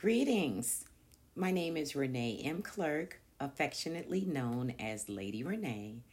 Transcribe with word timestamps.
Greetings. 0.00 0.84
My 1.34 1.50
name 1.50 1.76
is 1.76 1.96
Renee 1.96 2.40
M. 2.44 2.62
Clerk, 2.62 3.20
affectionately 3.40 4.20
known 4.20 4.72
as 4.78 5.08
Lady 5.08 5.42
Renee, 5.42 6.04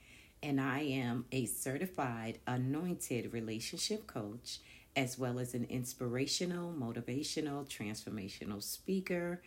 and 0.41 0.59
I 0.59 0.79
am 0.79 1.25
a 1.31 1.45
certified 1.45 2.39
anointed 2.47 3.31
relationship 3.31 4.07
coach 4.07 4.57
as 4.95 5.19
well 5.19 5.37
as 5.37 5.53
an 5.53 5.65
inspirational, 5.65 6.73
motivational, 6.73 7.69
transformational 7.69 8.63
speaker 8.63 9.43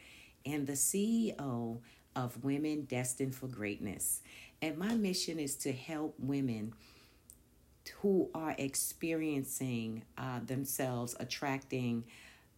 and 0.46 0.68
the 0.68 0.75
CEO 0.75 1.80
of 2.14 2.45
Women 2.45 2.84
Destined 2.84 3.34
for 3.34 3.48
Greatness. 3.48 4.20
And 4.62 4.79
my 4.79 4.95
mission 4.95 5.41
is 5.41 5.57
to 5.57 5.73
help 5.73 6.14
women 6.16 6.75
who 8.02 8.30
are 8.36 8.55
experiencing 8.57 10.05
uh, 10.16 10.39
themselves 10.46 11.16
attracting 11.18 12.05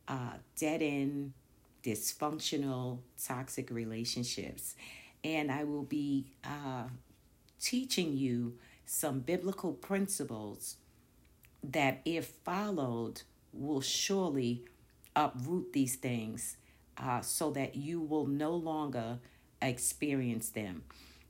uh, 0.09 0.33
dead 0.59 0.83
end, 0.83 1.33
dysfunctional, 1.83 3.01
toxic 3.23 3.71
relationships. 3.71 4.75
And 5.23 5.51
I 5.51 5.65
will 5.65 5.83
be 5.83 6.27
uh, 6.45 6.85
teaching 7.61 8.17
you 8.17 8.55
some 8.87 9.21
biblical 9.21 9.73
principles 9.73 10.77
that, 11.63 12.01
if 12.05 12.27
followed, 12.45 13.23
will 13.53 13.81
surely 13.81 14.65
uproot 15.15 15.73
these 15.73 15.97
things 15.97 16.57
uh, 16.97 17.21
so 17.21 17.51
that 17.51 17.77
you 17.77 18.01
will 18.01 18.27
no 18.27 18.53
longer 18.53 19.19
experience 19.61 20.49
them. 20.51 20.83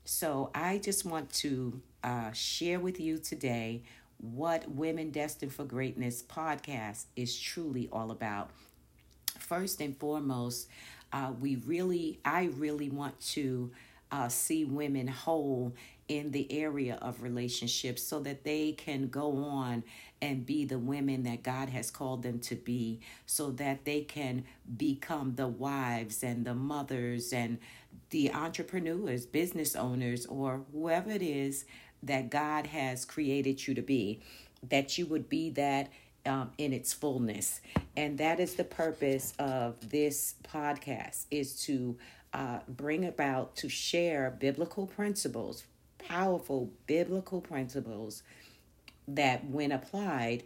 So, 0.05 0.49
I 0.55 0.77
just 0.77 1.05
want 1.05 1.31
to 1.33 1.81
uh, 2.03 2.31
share 2.31 2.79
with 2.79 2.99
you 2.99 3.17
today 3.17 3.83
what 4.17 4.69
Women 4.69 5.11
Destined 5.11 5.53
for 5.53 5.63
Greatness 5.63 6.23
podcast 6.23 7.05
is 7.15 7.37
truly 7.37 7.89
all 7.91 8.11
about. 8.11 8.51
First 9.51 9.81
and 9.81 9.97
foremost, 9.97 10.69
uh, 11.11 11.33
we 11.37 11.57
really, 11.57 12.21
I 12.23 12.51
really 12.55 12.87
want 12.87 13.19
to 13.31 13.69
uh, 14.09 14.29
see 14.29 14.63
women 14.63 15.09
whole 15.09 15.75
in 16.07 16.31
the 16.31 16.49
area 16.49 16.97
of 17.01 17.21
relationships 17.21 18.01
so 18.01 18.21
that 18.21 18.45
they 18.45 18.71
can 18.71 19.09
go 19.09 19.43
on 19.43 19.83
and 20.21 20.45
be 20.45 20.63
the 20.63 20.79
women 20.79 21.23
that 21.23 21.43
God 21.43 21.67
has 21.67 21.91
called 21.91 22.23
them 22.23 22.39
to 22.39 22.55
be, 22.55 23.01
so 23.25 23.51
that 23.51 23.83
they 23.83 24.03
can 24.03 24.45
become 24.77 25.35
the 25.35 25.49
wives 25.49 26.23
and 26.23 26.45
the 26.45 26.55
mothers 26.55 27.33
and 27.33 27.57
the 28.11 28.31
entrepreneurs, 28.31 29.25
business 29.25 29.75
owners, 29.75 30.25
or 30.27 30.61
whoever 30.71 31.11
it 31.11 31.21
is 31.21 31.65
that 32.01 32.29
God 32.29 32.67
has 32.67 33.03
created 33.03 33.67
you 33.67 33.73
to 33.73 33.81
be, 33.81 34.21
that 34.69 34.97
you 34.97 35.05
would 35.07 35.27
be 35.27 35.49
that 35.49 35.89
um, 36.25 36.51
in 36.57 36.73
its 36.73 36.93
fullness. 36.93 37.61
And 37.95 38.17
that 38.17 38.39
is 38.39 38.55
the 38.55 38.63
purpose 38.63 39.33
of 39.39 39.89
this 39.89 40.35
podcast 40.43 41.25
is 41.31 41.61
to 41.63 41.97
uh, 42.33 42.59
bring 42.67 43.05
about, 43.05 43.55
to 43.57 43.69
share 43.69 44.35
biblical 44.39 44.87
principles, 44.87 45.65
powerful 45.97 46.71
biblical 46.87 47.41
principles 47.41 48.23
that 49.07 49.45
when 49.45 49.71
applied 49.71 50.43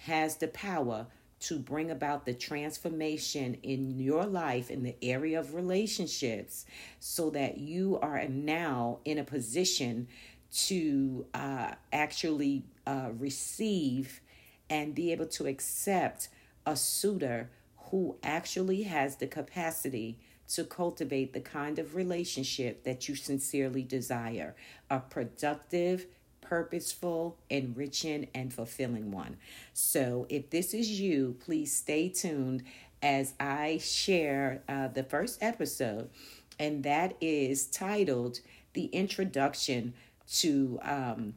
has 0.00 0.36
the 0.36 0.48
power 0.48 1.06
to 1.38 1.58
bring 1.58 1.90
about 1.90 2.24
the 2.24 2.32
transformation 2.32 3.56
in 3.62 3.90
your 3.98 4.24
life 4.24 4.70
in 4.70 4.82
the 4.82 4.96
area 5.02 5.38
of 5.38 5.54
relationships 5.54 6.64
so 6.98 7.30
that 7.30 7.58
you 7.58 7.98
are 8.00 8.26
now 8.28 8.98
in 9.04 9.18
a 9.18 9.24
position 9.24 10.08
to 10.50 11.26
uh, 11.34 11.72
actually 11.92 12.64
uh, 12.86 13.10
receive 13.18 14.20
and 14.68 14.94
be 14.94 15.12
able 15.12 15.26
to 15.26 15.46
accept 15.46 16.28
a 16.64 16.76
suitor 16.76 17.50
who 17.90 18.16
actually 18.22 18.82
has 18.82 19.16
the 19.16 19.26
capacity 19.26 20.18
to 20.48 20.64
cultivate 20.64 21.32
the 21.32 21.40
kind 21.40 21.78
of 21.78 21.94
relationship 21.94 22.84
that 22.84 23.08
you 23.08 23.14
sincerely 23.14 23.82
desire 23.82 24.54
a 24.90 25.00
productive, 25.00 26.06
purposeful, 26.40 27.36
enriching, 27.50 28.28
and 28.34 28.52
fulfilling 28.52 29.10
one. 29.10 29.36
So, 29.72 30.26
if 30.28 30.50
this 30.50 30.72
is 30.74 31.00
you, 31.00 31.36
please 31.40 31.74
stay 31.74 32.08
tuned 32.08 32.62
as 33.02 33.34
I 33.40 33.78
share 33.78 34.62
uh, 34.68 34.88
the 34.88 35.02
first 35.02 35.42
episode, 35.42 36.10
and 36.58 36.84
that 36.84 37.16
is 37.20 37.66
titled 37.66 38.40
The 38.72 38.86
Introduction 38.86 39.94
to 40.38 40.78
um, 40.82 41.34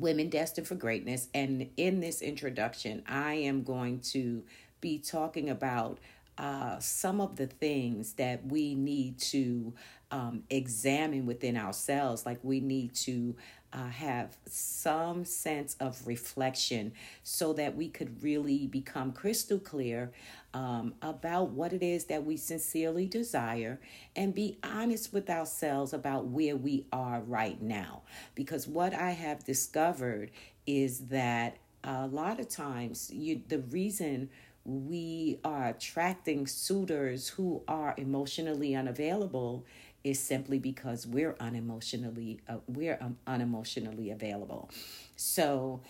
Women 0.00 0.28
Destined 0.28 0.66
for 0.66 0.74
Greatness. 0.74 1.28
And 1.34 1.68
in 1.76 2.00
this 2.00 2.22
introduction, 2.22 3.02
I 3.06 3.34
am 3.34 3.62
going 3.62 4.00
to 4.12 4.42
be 4.80 4.98
talking 4.98 5.50
about 5.50 5.98
uh, 6.38 6.78
some 6.78 7.20
of 7.20 7.36
the 7.36 7.46
things 7.46 8.14
that 8.14 8.46
we 8.46 8.74
need 8.74 9.18
to 9.18 9.74
um, 10.10 10.44
examine 10.48 11.26
within 11.26 11.56
ourselves. 11.56 12.24
Like 12.24 12.38
we 12.42 12.60
need 12.60 12.94
to 12.94 13.36
uh, 13.72 13.88
have 13.88 14.36
some 14.46 15.24
sense 15.24 15.76
of 15.78 16.06
reflection 16.06 16.92
so 17.22 17.52
that 17.52 17.76
we 17.76 17.88
could 17.88 18.22
really 18.22 18.66
become 18.66 19.12
crystal 19.12 19.58
clear 19.58 20.12
um, 20.52 20.94
about 21.02 21.50
what 21.50 21.72
it 21.72 21.82
is 21.82 22.04
that 22.06 22.24
we 22.24 22.36
sincerely 22.36 23.06
desire 23.06 23.80
and 24.16 24.34
be 24.34 24.58
honest 24.64 25.12
with 25.12 25.30
ourselves 25.30 25.92
about 25.92 26.26
where 26.26 26.56
we 26.56 26.86
are 26.92 27.20
right 27.20 27.60
now. 27.62 28.02
Because 28.34 28.66
what 28.66 28.92
I 28.94 29.10
have 29.10 29.44
discovered 29.44 30.30
is 30.66 31.06
that 31.06 31.58
a 31.84 32.06
lot 32.06 32.40
of 32.40 32.48
times 32.48 33.10
you 33.12 33.40
the 33.48 33.60
reason 33.60 34.28
we 34.64 35.38
are 35.44 35.68
attracting 35.68 36.46
suitors 36.46 37.28
who 37.28 37.62
are 37.66 37.94
emotionally 37.96 38.74
unavailable 38.74 39.64
is 40.04 40.18
simply 40.18 40.58
because 40.58 41.06
we're 41.06 41.34
unemotionally 41.34 42.40
uh, 42.48 42.56
we're 42.66 42.98
um, 43.00 43.16
unemotionally 43.26 44.12
available. 44.12 44.70
So, 45.16 45.80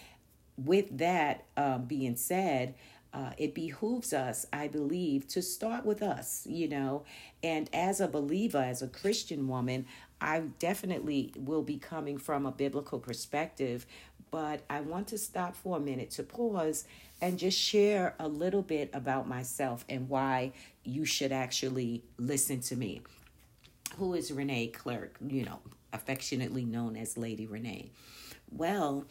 with 0.57 0.99
that 0.99 1.45
uh, 1.57 1.79
being 1.79 2.17
said, 2.17 2.75
uh, 3.13 3.31
it 3.39 3.55
behooves 3.55 4.13
us, 4.13 4.47
I 4.53 4.69
believe, 4.69 5.27
to 5.29 5.43
start 5.43 5.85
with 5.85 6.03
us, 6.03 6.47
you 6.49 6.69
know. 6.69 7.05
And 7.43 7.69
as 7.73 8.01
a 8.01 8.09
believer, 8.09 8.59
as 8.59 8.83
a 8.83 8.89
Christian 8.89 9.49
woman, 9.49 9.87
I 10.21 10.41
definitely 10.59 11.33
will 11.37 11.63
be 11.63 11.79
coming 11.79 12.19
from 12.19 12.47
a 12.47 12.53
biblical 12.53 12.99
perspective, 12.99 13.87
but 14.31 14.63
I 14.71 14.81
want 14.81 15.09
to 15.09 15.19
stop 15.19 15.57
for 15.57 15.77
a 15.77 15.81
minute 15.81 16.11
to 16.13 16.23
pause 16.23 16.85
and 17.21 17.39
just 17.39 17.59
share 17.59 18.15
a 18.19 18.29
little 18.29 18.63
bit 18.63 18.91
about 18.93 19.27
myself 19.29 19.85
and 19.89 20.09
why 20.09 20.53
you 20.85 21.05
should 21.05 21.33
actually 21.33 22.03
listen 22.19 22.61
to 22.61 22.77
me 22.77 23.03
who 23.97 24.15
is 24.15 24.33
Renee 24.33 24.69
Clerk, 24.69 25.17
you 25.27 25.45
know, 25.45 25.61
affectionately 25.93 26.65
known 26.65 26.97
as 26.97 27.17
Lady 27.17 27.47
Renee? 27.47 27.91
Well, 28.51 29.05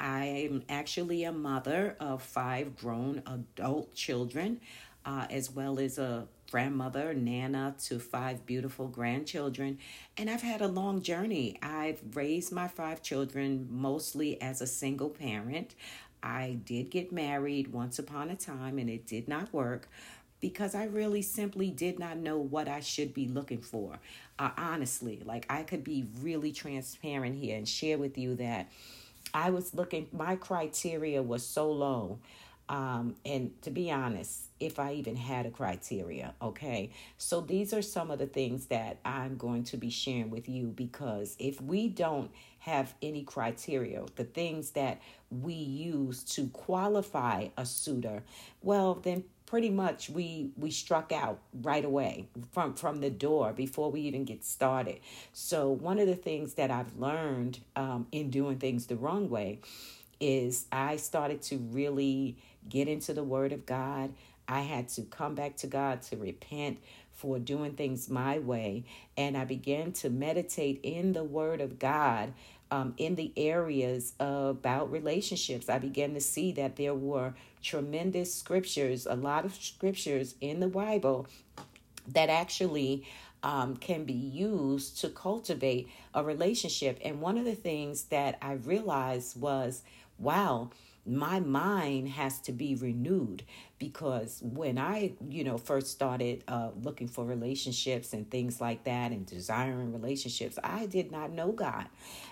I'm 0.00 0.62
actually 0.68 1.24
a 1.24 1.32
mother 1.32 1.96
of 1.98 2.22
five 2.22 2.76
grown 2.76 3.22
adult 3.26 3.94
children, 3.94 4.60
uh, 5.04 5.26
as 5.30 5.50
well 5.50 5.78
as 5.78 5.98
a 5.98 6.26
grandmother, 6.50 7.12
Nana, 7.14 7.74
to 7.84 7.98
five 7.98 8.46
beautiful 8.46 8.86
grandchildren. 8.88 9.78
And 10.16 10.30
I've 10.30 10.42
had 10.42 10.62
a 10.62 10.68
long 10.68 11.02
journey. 11.02 11.58
I've 11.62 12.00
raised 12.14 12.52
my 12.52 12.68
five 12.68 13.02
children 13.02 13.66
mostly 13.70 14.40
as 14.40 14.60
a 14.60 14.66
single 14.66 15.10
parent. 15.10 15.74
I 16.22 16.58
did 16.64 16.90
get 16.90 17.12
married 17.12 17.72
once 17.72 17.98
upon 17.98 18.30
a 18.30 18.36
time 18.36 18.78
and 18.78 18.90
it 18.90 19.06
did 19.06 19.28
not 19.28 19.52
work 19.52 19.88
because 20.40 20.74
I 20.74 20.84
really 20.84 21.22
simply 21.22 21.70
did 21.70 21.98
not 21.98 22.16
know 22.16 22.38
what 22.38 22.68
I 22.68 22.80
should 22.80 23.12
be 23.12 23.26
looking 23.26 23.60
for. 23.60 23.98
Uh, 24.38 24.50
honestly, 24.56 25.20
like 25.24 25.46
I 25.50 25.62
could 25.62 25.84
be 25.84 26.06
really 26.20 26.52
transparent 26.52 27.36
here 27.36 27.56
and 27.56 27.68
share 27.68 27.98
with 27.98 28.16
you 28.16 28.36
that 28.36 28.70
I 29.32 29.50
was 29.50 29.74
looking, 29.74 30.08
my 30.12 30.36
criteria 30.36 31.22
was 31.22 31.44
so 31.44 31.70
low. 31.70 32.18
Um, 32.68 33.16
and 33.24 33.60
to 33.62 33.70
be 33.70 33.90
honest, 33.90 34.48
if 34.60 34.78
I 34.78 34.92
even 34.92 35.16
had 35.16 35.46
a 35.46 35.50
criteria, 35.50 36.34
okay? 36.42 36.90
So 37.16 37.40
these 37.40 37.72
are 37.72 37.80
some 37.80 38.10
of 38.10 38.18
the 38.18 38.26
things 38.26 38.66
that 38.66 38.98
I'm 39.04 39.36
going 39.38 39.64
to 39.64 39.78
be 39.78 39.88
sharing 39.88 40.30
with 40.30 40.48
you 40.48 40.66
because 40.66 41.34
if 41.38 41.60
we 41.62 41.88
don't 41.88 42.30
have 42.60 42.92
any 43.00 43.22
criteria, 43.22 44.04
the 44.16 44.24
things 44.24 44.72
that 44.72 45.00
we 45.30 45.54
use 45.54 46.22
to 46.24 46.48
qualify 46.48 47.48
a 47.56 47.64
suitor, 47.64 48.22
well, 48.60 48.94
then 48.94 49.24
pretty 49.48 49.70
much 49.70 50.10
we 50.10 50.50
we 50.56 50.70
struck 50.70 51.10
out 51.10 51.38
right 51.62 51.84
away 51.84 52.28
from 52.52 52.74
from 52.74 53.00
the 53.00 53.08
door 53.08 53.54
before 53.54 53.90
we 53.90 54.02
even 54.02 54.24
get 54.24 54.44
started. 54.44 55.00
So 55.32 55.70
one 55.70 55.98
of 55.98 56.06
the 56.06 56.16
things 56.16 56.54
that 56.54 56.70
i've 56.70 56.94
learned 56.96 57.60
um, 57.74 58.06
in 58.12 58.28
doing 58.28 58.58
things 58.58 58.86
the 58.86 58.96
wrong 58.96 59.30
way 59.30 59.60
is 60.20 60.66
i 60.70 60.96
started 60.96 61.40
to 61.40 61.56
really 61.56 62.36
get 62.68 62.88
into 62.88 63.14
the 63.14 63.24
word 63.24 63.52
of 63.52 63.64
god. 63.64 64.12
I 64.50 64.60
had 64.60 64.88
to 64.90 65.02
come 65.02 65.34
back 65.34 65.56
to 65.58 65.66
god 65.66 66.02
to 66.02 66.16
repent 66.16 66.78
for 67.12 67.38
doing 67.38 67.72
things 67.72 68.08
my 68.08 68.38
way 68.38 68.84
and 69.16 69.36
i 69.36 69.44
began 69.44 69.92
to 69.92 70.08
meditate 70.08 70.78
in 70.82 71.12
the 71.12 71.24
word 71.24 71.60
of 71.60 71.78
god 71.78 72.32
um, 72.70 72.94
in 72.96 73.14
the 73.14 73.32
areas 73.36 74.12
about 74.18 74.90
relationships. 74.90 75.68
I 75.68 75.78
began 75.78 76.14
to 76.14 76.20
see 76.20 76.52
that 76.52 76.76
there 76.76 76.94
were 76.94 77.34
tremendous 77.62 78.34
scriptures, 78.34 79.06
a 79.06 79.16
lot 79.16 79.44
of 79.44 79.54
scriptures 79.54 80.34
in 80.40 80.60
the 80.60 80.68
Bible 80.68 81.26
that 82.08 82.28
actually 82.28 83.06
um, 83.42 83.76
can 83.76 84.04
be 84.04 84.12
used 84.12 85.00
to 85.00 85.08
cultivate 85.08 85.88
a 86.14 86.24
relationship. 86.24 86.98
And 87.04 87.20
one 87.20 87.38
of 87.38 87.44
the 87.44 87.54
things 87.54 88.04
that 88.04 88.38
I 88.42 88.52
realized 88.52 89.40
was 89.40 89.82
wow, 90.18 90.70
my 91.08 91.40
mind 91.40 92.08
has 92.10 92.40
to 92.40 92.52
be 92.52 92.74
renewed 92.74 93.42
because 93.78 94.40
when 94.42 94.78
I, 94.78 95.12
you 95.28 95.44
know, 95.44 95.56
first 95.56 95.90
started 95.90 96.44
uh, 96.48 96.70
looking 96.82 97.08
for 97.08 97.24
relationships 97.24 98.12
and 98.12 98.30
things 98.30 98.60
like 98.60 98.84
that 98.84 99.12
and 99.12 99.24
desiring 99.24 99.92
relationships, 99.92 100.58
I 100.62 100.86
did 100.86 101.10
not 101.10 101.32
know 101.32 101.52
God. 101.52 101.86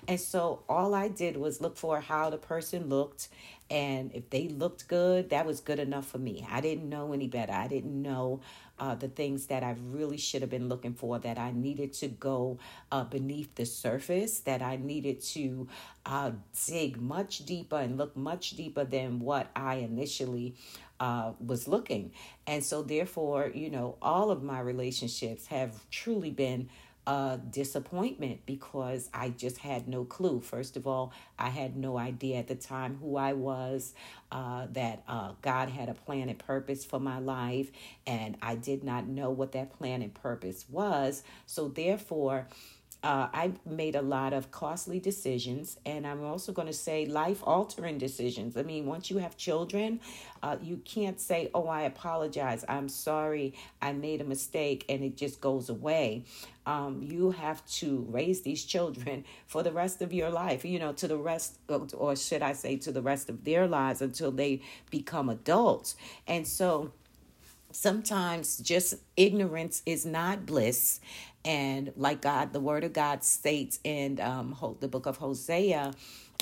And 0.08 0.20
so 0.20 0.62
all 0.68 0.94
I 0.94 1.08
did 1.08 1.36
was 1.36 1.60
look 1.60 1.76
for 1.76 2.00
how 2.00 2.30
the 2.30 2.38
person 2.38 2.88
looked. 2.88 3.28
And 3.70 4.12
if 4.14 4.30
they 4.30 4.48
looked 4.48 4.86
good, 4.88 5.30
that 5.30 5.46
was 5.46 5.60
good 5.60 5.78
enough 5.78 6.06
for 6.06 6.18
me. 6.18 6.46
I 6.50 6.60
didn't 6.60 6.88
know 6.88 7.12
any 7.12 7.28
better. 7.28 7.52
I 7.52 7.68
didn't 7.68 8.00
know 8.00 8.40
uh, 8.78 8.94
the 8.94 9.08
things 9.08 9.46
that 9.46 9.62
I 9.62 9.76
really 9.80 10.16
should 10.16 10.42
have 10.42 10.50
been 10.50 10.68
looking 10.68 10.94
for, 10.94 11.18
that 11.18 11.38
I 11.38 11.52
needed 11.52 11.92
to 11.94 12.08
go 12.08 12.58
uh, 12.92 13.04
beneath 13.04 13.54
the 13.54 13.66
surface, 13.66 14.40
that 14.40 14.62
I 14.62 14.76
needed 14.76 15.20
to 15.22 15.68
uh, 16.04 16.32
dig 16.66 17.00
much 17.00 17.44
deeper 17.46 17.76
and 17.76 17.96
look 17.96 18.16
much 18.16 18.50
deeper 18.50 18.84
than 18.84 19.20
what 19.20 19.50
I 19.56 19.76
initially 19.76 20.54
uh, 21.00 21.32
was 21.44 21.68
looking. 21.68 22.12
And 22.46 22.64
so, 22.64 22.82
therefore, 22.82 23.50
you 23.54 23.70
know, 23.70 23.96
all 24.00 24.30
of 24.30 24.42
my 24.42 24.60
relationships 24.60 25.46
have 25.46 25.88
truly 25.90 26.30
been 26.30 26.68
a 27.06 27.38
disappointment 27.50 28.40
because 28.46 29.08
I 29.14 29.28
just 29.30 29.58
had 29.58 29.86
no 29.86 30.04
clue. 30.04 30.40
First 30.40 30.76
of 30.76 30.86
all, 30.86 31.12
I 31.38 31.50
had 31.50 31.76
no 31.76 31.96
idea 31.98 32.38
at 32.38 32.48
the 32.48 32.54
time 32.54 32.98
who 33.00 33.16
I 33.16 33.32
was, 33.32 33.94
uh, 34.32 34.66
that 34.72 35.04
uh, 35.06 35.32
God 35.42 35.68
had 35.68 35.88
a 35.88 35.94
plan 35.94 36.28
and 36.28 36.38
purpose 36.38 36.84
for 36.84 36.98
my 36.98 37.18
life, 37.18 37.70
and 38.06 38.36
I 38.42 38.56
did 38.56 38.82
not 38.82 39.06
know 39.06 39.30
what 39.30 39.52
that 39.52 39.78
plan 39.78 40.02
and 40.02 40.12
purpose 40.12 40.66
was. 40.68 41.22
So, 41.46 41.68
therefore, 41.68 42.48
uh, 43.02 43.28
I 43.32 43.52
made 43.64 43.94
a 43.94 44.02
lot 44.02 44.32
of 44.32 44.50
costly 44.50 44.98
decisions, 44.98 45.78
and 45.86 46.06
I'm 46.06 46.24
also 46.24 46.52
going 46.52 46.66
to 46.66 46.72
say 46.72 47.06
life 47.06 47.40
altering 47.44 47.98
decisions. 47.98 48.56
I 48.56 48.62
mean, 48.62 48.86
once 48.86 49.10
you 49.10 49.18
have 49.18 49.36
children, 49.36 50.00
uh, 50.42 50.56
you 50.60 50.78
can't 50.78 51.20
say, 51.20 51.50
Oh, 51.54 51.68
I 51.68 51.82
apologize. 51.82 52.64
I'm 52.68 52.88
sorry. 52.88 53.54
I 53.80 53.92
made 53.92 54.20
a 54.20 54.24
mistake, 54.24 54.84
and 54.88 55.04
it 55.04 55.16
just 55.16 55.40
goes 55.40 55.68
away. 55.68 56.24
Um, 56.64 57.00
you 57.02 57.30
have 57.30 57.64
to 57.66 58.04
raise 58.10 58.40
these 58.42 58.64
children 58.64 59.24
for 59.46 59.62
the 59.62 59.72
rest 59.72 60.02
of 60.02 60.12
your 60.12 60.30
life, 60.30 60.64
you 60.64 60.78
know, 60.78 60.92
to 60.94 61.06
the 61.06 61.16
rest, 61.16 61.58
or 61.68 62.16
should 62.16 62.42
I 62.42 62.54
say, 62.54 62.76
to 62.78 62.90
the 62.90 63.02
rest 63.02 63.28
of 63.28 63.44
their 63.44 63.68
lives 63.68 64.02
until 64.02 64.32
they 64.32 64.62
become 64.90 65.28
adults. 65.28 65.94
And 66.26 66.46
so, 66.46 66.92
sometimes 67.70 68.56
just 68.58 68.94
ignorance 69.16 69.82
is 69.84 70.06
not 70.06 70.46
bliss 70.46 70.98
and 71.46 71.92
like 71.96 72.22
God, 72.22 72.52
the 72.52 72.60
word 72.60 72.82
of 72.82 72.92
God 72.92 73.22
states 73.22 73.78
in 73.84 74.20
um, 74.20 74.56
the 74.80 74.88
book 74.88 75.06
of 75.06 75.16
Hosea, 75.18 75.92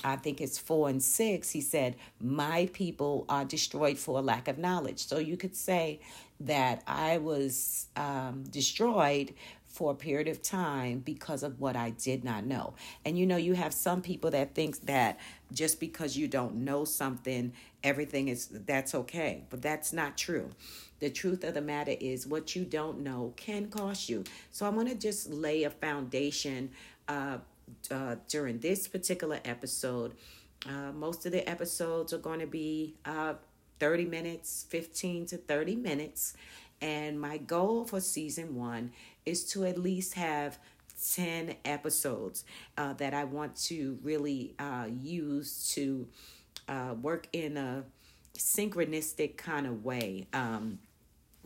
I 0.03 0.17
think 0.17 0.41
it's 0.41 0.59
four 0.59 0.89
and 0.89 1.03
six, 1.03 1.51
he 1.51 1.61
said, 1.61 1.97
My 2.21 2.71
people 2.73 3.27
are 3.29 3.45
destroyed 3.45 3.99
for 3.99 4.19
a 4.19 4.23
lack 4.23 4.49
of 4.49 4.57
knowledge. 4.59 5.07
So 5.07 5.19
you 5.19 5.37
could 5.37 5.55
say 5.55 6.01
that 6.41 6.83
I 6.87 7.19
was 7.19 7.87
um, 7.97 8.45
destroyed 8.51 9.35
for 9.67 9.91
a 9.91 9.95
period 9.95 10.29
of 10.29 10.41
time 10.41 11.01
because 11.01 11.43
of 11.43 11.61
what 11.61 11.77
I 11.77 11.91
did 11.91 12.25
not 12.25 12.47
know. 12.47 12.75
And 13.05 13.19
you 13.19 13.27
know, 13.27 13.37
you 13.37 13.55
have 13.55 13.75
some 13.75 14.03
people 14.03 14.31
that 14.31 14.55
think 14.55 14.81
that 14.87 15.19
just 15.53 15.81
because 15.81 16.17
you 16.17 16.29
don't 16.29 16.57
know 16.57 16.85
something, 16.85 17.53
everything 17.85 18.29
is 18.29 18.49
that's 18.49 18.95
okay. 18.95 19.45
But 19.51 19.63
that's 19.63 19.93
not 19.93 20.19
true. 20.19 20.51
The 20.99 21.11
truth 21.11 21.45
of 21.45 21.55
the 21.55 21.61
matter 21.61 21.95
is, 22.01 22.27
what 22.27 22.57
you 22.57 22.65
don't 22.65 23.01
know 23.01 23.35
can 23.37 23.69
cost 23.69 24.09
you. 24.09 24.25
So, 24.51 24.67
I 24.67 24.71
want 24.71 24.89
to 24.89 24.95
just 24.95 25.31
lay 25.31 25.65
a 25.65 25.71
foundation 25.71 26.71
uh, 27.07 27.39
uh, 27.91 28.17
during 28.29 28.59
this 28.59 28.89
particular 28.89 29.41
episode. 29.45 30.15
Uh, 30.67 30.93
most 30.93 31.27
of 31.27 31.33
the 31.33 31.49
episodes 31.49 32.13
are 32.13 32.19
going 32.19 32.41
to 32.41 32.47
be 32.47 32.95
uh, 33.05 33.35
30 33.81 34.07
minutes, 34.07 34.67
15 34.71 35.27
to 35.27 35.37
30 35.37 35.77
minutes. 35.77 36.35
And 36.81 37.21
my 37.21 37.37
goal 37.39 37.85
for 37.85 38.01
season 38.01 38.55
one 38.55 38.93
is 39.27 39.45
to 39.53 39.65
at 39.65 39.79
least 39.79 40.15
have 40.15 40.59
10 41.13 41.57
episodes 41.65 42.45
uh, 42.79 42.93
that 42.95 43.15
I 43.15 43.25
want 43.25 43.57
to 43.67 43.99
really 44.03 44.55
uh, 44.59 44.87
use 44.89 45.73
to 45.75 46.09
uh, 46.69 46.95
work 47.01 47.29
in 47.33 47.57
a 47.57 47.85
synchronistic 48.37 49.37
kind 49.37 49.67
of 49.67 49.85
way. 49.85 50.27
Um, 50.33 50.79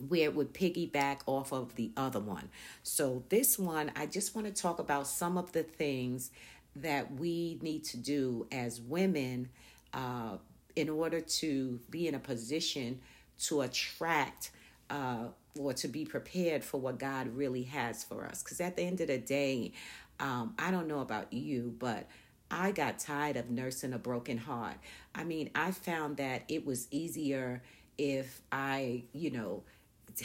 where 0.07 0.23
it 0.23 0.33
would 0.33 0.53
piggyback 0.53 1.19
off 1.25 1.51
of 1.51 1.75
the 1.75 1.91
other 1.97 2.21
one. 2.21 2.47
So, 2.83 3.23
this 3.27 3.59
one, 3.59 3.91
I 3.97 4.05
just 4.05 4.33
want 4.33 4.47
to 4.47 4.53
talk 4.53 4.79
about 4.79 5.07
some 5.07 5.37
of 5.37 5.51
the 5.51 5.63
things 5.63 6.31
that 6.77 7.11
we 7.15 7.59
need 7.61 7.83
to 7.83 7.97
do 7.97 8.47
as 8.49 8.79
women 8.79 9.49
uh, 9.93 10.37
in 10.75 10.89
order 10.89 11.19
to 11.19 11.79
be 11.89 12.07
in 12.07 12.15
a 12.15 12.19
position 12.19 13.01
to 13.39 13.61
attract 13.61 14.51
uh, 14.89 15.25
or 15.57 15.73
to 15.73 15.87
be 15.87 16.05
prepared 16.05 16.63
for 16.63 16.79
what 16.79 16.99
God 16.99 17.35
really 17.35 17.63
has 17.63 18.03
for 18.03 18.25
us. 18.25 18.43
Because 18.43 18.61
at 18.61 18.75
the 18.75 18.83
end 18.83 19.01
of 19.01 19.07
the 19.07 19.17
day, 19.17 19.73
um, 20.19 20.53
I 20.57 20.71
don't 20.71 20.87
know 20.87 20.99
about 20.99 21.31
you, 21.33 21.75
but 21.79 22.07
I 22.51 22.71
got 22.71 22.99
tired 22.99 23.37
of 23.37 23.49
nursing 23.49 23.93
a 23.93 23.99
broken 23.99 24.37
heart. 24.37 24.75
I 25.13 25.23
mean, 25.23 25.49
I 25.53 25.71
found 25.71 26.17
that 26.17 26.43
it 26.47 26.65
was 26.65 26.87
easier 26.91 27.61
if 27.97 28.41
I, 28.51 29.03
you 29.13 29.29
know, 29.31 29.63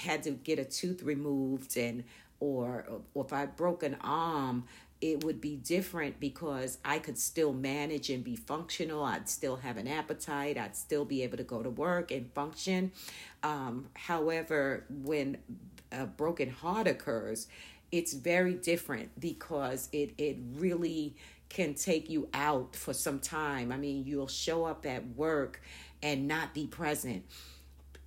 had 0.03 0.23
to 0.25 0.31
get 0.31 0.59
a 0.59 0.65
tooth 0.65 1.03
removed 1.03 1.76
and 1.76 2.05
or 2.41 2.87
or 3.15 3.25
if 3.25 3.32
I 3.32 3.47
broke 3.47 3.82
an 3.82 3.97
arm, 4.00 4.65
it 5.00 5.23
would 5.25 5.41
be 5.41 5.56
different 5.56 6.19
because 6.19 6.79
I 6.85 6.99
could 6.99 7.19
still 7.19 7.53
manage 7.53 8.11
and 8.11 8.25
be 8.25 8.37
functional. 8.37 9.05
I'd 9.05 9.29
still 9.29 9.56
have 9.56 9.76
an 9.76 9.87
appetite. 9.87 10.56
I'd 10.56 10.76
still 10.76 11.05
be 11.05 11.23
able 11.23 11.37
to 11.37 11.43
go 11.43 11.62
to 11.62 11.71
work 11.71 12.11
and 12.11 12.32
function. 12.32 12.93
Um, 13.43 13.88
however, 13.94 14.85
when 14.88 15.38
a 15.93 16.06
broken 16.06 16.50
heart 16.50 16.87
occurs, 16.87 17.49
it's 17.93 18.12
very 18.15 18.55
different 18.55 19.21
because 19.21 19.88
it 19.93 20.15
it 20.19 20.38
really 20.56 21.17
can 21.54 21.74
take 21.74 22.10
you 22.10 22.28
out 22.34 22.76
for 22.76 22.92
some 22.92 23.20
time. 23.20 23.72
I 23.72 23.78
mean, 23.78 24.04
you'll 24.04 24.28
show 24.28 24.66
up 24.66 24.84
at 24.84 25.06
work 25.16 25.62
and 26.02 26.28
not 26.28 26.52
be 26.52 26.66
present 26.66 27.24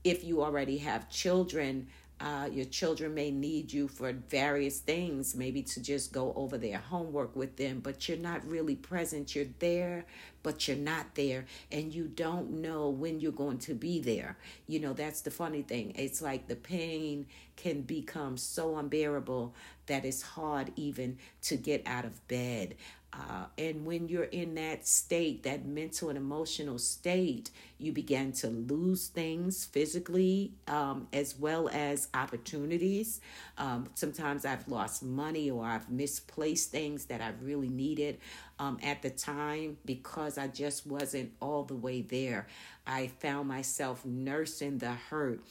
if 0.03 0.23
you 0.23 0.41
already 0.41 0.77
have 0.77 1.09
children, 1.09 1.87
uh, 2.19 2.49
your 2.51 2.65
children 2.65 3.13
may 3.13 3.29
need 3.29 3.71
you 3.71 3.87
for 3.87 4.11
various 4.11 4.79
things, 4.79 5.35
maybe 5.35 5.61
to 5.61 5.81
just 5.81 6.13
go 6.13 6.33
over 6.35 6.57
their 6.57 6.77
homework 6.77 7.35
with 7.35 7.57
them, 7.57 7.79
but 7.79 8.07
you're 8.07 8.17
not 8.17 8.47
really 8.47 8.75
present. 8.75 9.35
You're 9.35 9.45
there, 9.59 10.05
but 10.43 10.67
you're 10.67 10.77
not 10.77 11.13
there, 11.15 11.45
and 11.71 11.93
you 11.93 12.05
don't 12.05 12.61
know 12.61 12.89
when 12.89 13.19
you're 13.19 13.33
going 13.33 13.59
to 13.59 13.73
be 13.73 13.99
there. 13.99 14.37
You 14.65 14.79
know, 14.79 14.93
that's 14.93 15.21
the 15.21 15.31
funny 15.31 15.61
thing. 15.61 15.93
It's 15.95 16.21
like 16.21 16.47
the 16.47 16.55
pain 16.55 17.27
can 17.55 17.81
become 17.81 18.37
so 18.37 18.77
unbearable 18.77 19.53
that 19.87 20.05
it's 20.05 20.21
hard 20.21 20.71
even 20.75 21.17
to 21.43 21.57
get 21.57 21.83
out 21.85 22.05
of 22.05 22.27
bed. 22.27 22.75
Uh, 23.17 23.45
and 23.57 23.85
when 23.85 24.07
you're 24.07 24.25
in 24.25 24.53
that 24.55 24.87
state, 24.87 25.43
that 25.43 25.65
mental 25.65 26.09
and 26.09 26.17
emotional 26.17 26.77
state, 26.77 27.49
you 27.79 27.91
begin 27.91 28.31
to 28.31 28.47
lose 28.47 29.07
things 29.07 29.65
physically 29.65 30.51
um, 30.67 31.07
as 31.11 31.37
well 31.37 31.67
as 31.69 32.09
opportunities. 32.13 33.19
Um, 33.57 33.89
sometimes 33.95 34.45
I've 34.45 34.67
lost 34.67 35.01
money 35.01 35.49
or 35.49 35.65
I've 35.65 35.89
misplaced 35.89 36.69
things 36.69 37.05
that 37.05 37.21
I 37.21 37.31
really 37.41 37.69
needed 37.69 38.19
um, 38.59 38.77
at 38.83 39.01
the 39.01 39.09
time 39.09 39.77
because 39.85 40.37
I 40.37 40.47
just 40.47 40.85
wasn't 40.85 41.31
all 41.41 41.63
the 41.63 41.75
way 41.75 42.01
there. 42.01 42.47
I 42.85 43.07
found 43.19 43.47
myself 43.47 44.05
nursing 44.05 44.77
the 44.77 44.91
hurt, 44.91 45.41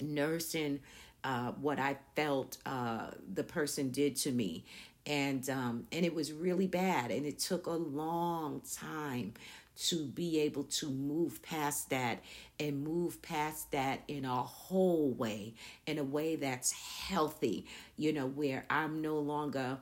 nursing. 0.00 0.80
Uh, 1.24 1.50
what 1.60 1.80
I 1.80 1.96
felt 2.14 2.56
uh, 2.66 3.08
the 3.34 3.42
person 3.42 3.90
did 3.90 4.14
to 4.16 4.30
me, 4.30 4.64
and 5.06 5.48
um, 5.48 5.86
and 5.92 6.04
it 6.04 6.14
was 6.14 6.32
really 6.32 6.66
bad 6.66 7.10
and 7.10 7.24
it 7.24 7.38
took 7.38 7.66
a 7.66 7.70
long 7.70 8.60
time 8.80 9.32
to 9.76 10.04
be 10.06 10.40
able 10.40 10.64
to 10.64 10.88
move 10.88 11.42
past 11.42 11.90
that 11.90 12.22
and 12.58 12.82
move 12.82 13.20
past 13.20 13.70
that 13.72 14.00
in 14.08 14.24
a 14.24 14.42
whole 14.42 15.10
way 15.10 15.54
in 15.86 15.98
a 15.98 16.04
way 16.04 16.34
that's 16.34 16.72
healthy 16.72 17.66
you 17.96 18.12
know 18.12 18.26
where 18.26 18.64
i'm 18.70 19.02
no 19.02 19.18
longer 19.18 19.78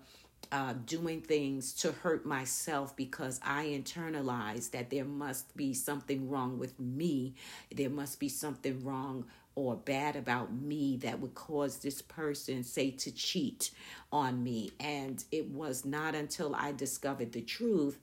uh, 0.53 0.75
doing 0.87 1.21
things 1.21 1.73
to 1.73 1.91
hurt 1.91 2.25
myself 2.25 2.95
because 2.97 3.41
I 3.43 3.67
internalize 3.67 4.71
that 4.71 4.91
there 4.91 5.05
must 5.05 5.57
be 5.57 5.75
something 5.75 6.29
wrong 6.31 6.59
with 6.59 6.79
me. 6.79 7.35
There 7.75 7.91
must 7.91 8.21
be 8.21 8.29
something 8.29 8.85
wrong 8.85 9.25
or 9.57 9.77
bad 9.77 10.17
about 10.17 10.53
me 10.53 10.97
that 10.99 11.21
would 11.21 11.35
cause 11.35 11.79
this 11.79 12.03
person, 12.03 12.65
say, 12.65 12.91
to 12.91 13.13
cheat 13.13 13.71
on 14.13 14.43
me. 14.43 14.71
And 14.81 15.23
it 15.31 15.49
was 15.51 15.85
not 15.85 16.15
until 16.15 16.55
I 16.55 16.73
discovered 16.73 17.33
the 17.33 17.43
truth 17.43 17.99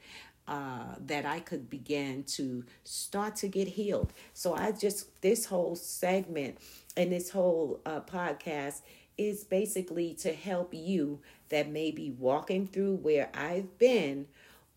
uh, 0.48 0.96
that 1.06 1.26
I 1.26 1.40
could 1.40 1.70
begin 1.70 2.24
to 2.24 2.66
start 2.84 3.36
to 3.38 3.48
get 3.48 3.68
healed. 3.68 4.12
So 4.34 4.54
I 4.54 4.72
just, 4.72 5.22
this 5.22 5.46
whole 5.46 5.76
segment 5.76 6.58
and 6.98 7.12
this 7.12 7.30
whole 7.30 7.80
uh, 7.86 8.02
podcast 8.02 8.82
is 9.18 9.44
basically 9.44 10.14
to 10.16 10.34
help 10.34 10.74
you 10.74 11.20
that 11.50 11.70
may 11.70 11.92
be 11.92 12.12
walking 12.12 12.68
through 12.68 12.96
where 12.96 13.30
I've 13.34 13.78
been, 13.78 14.28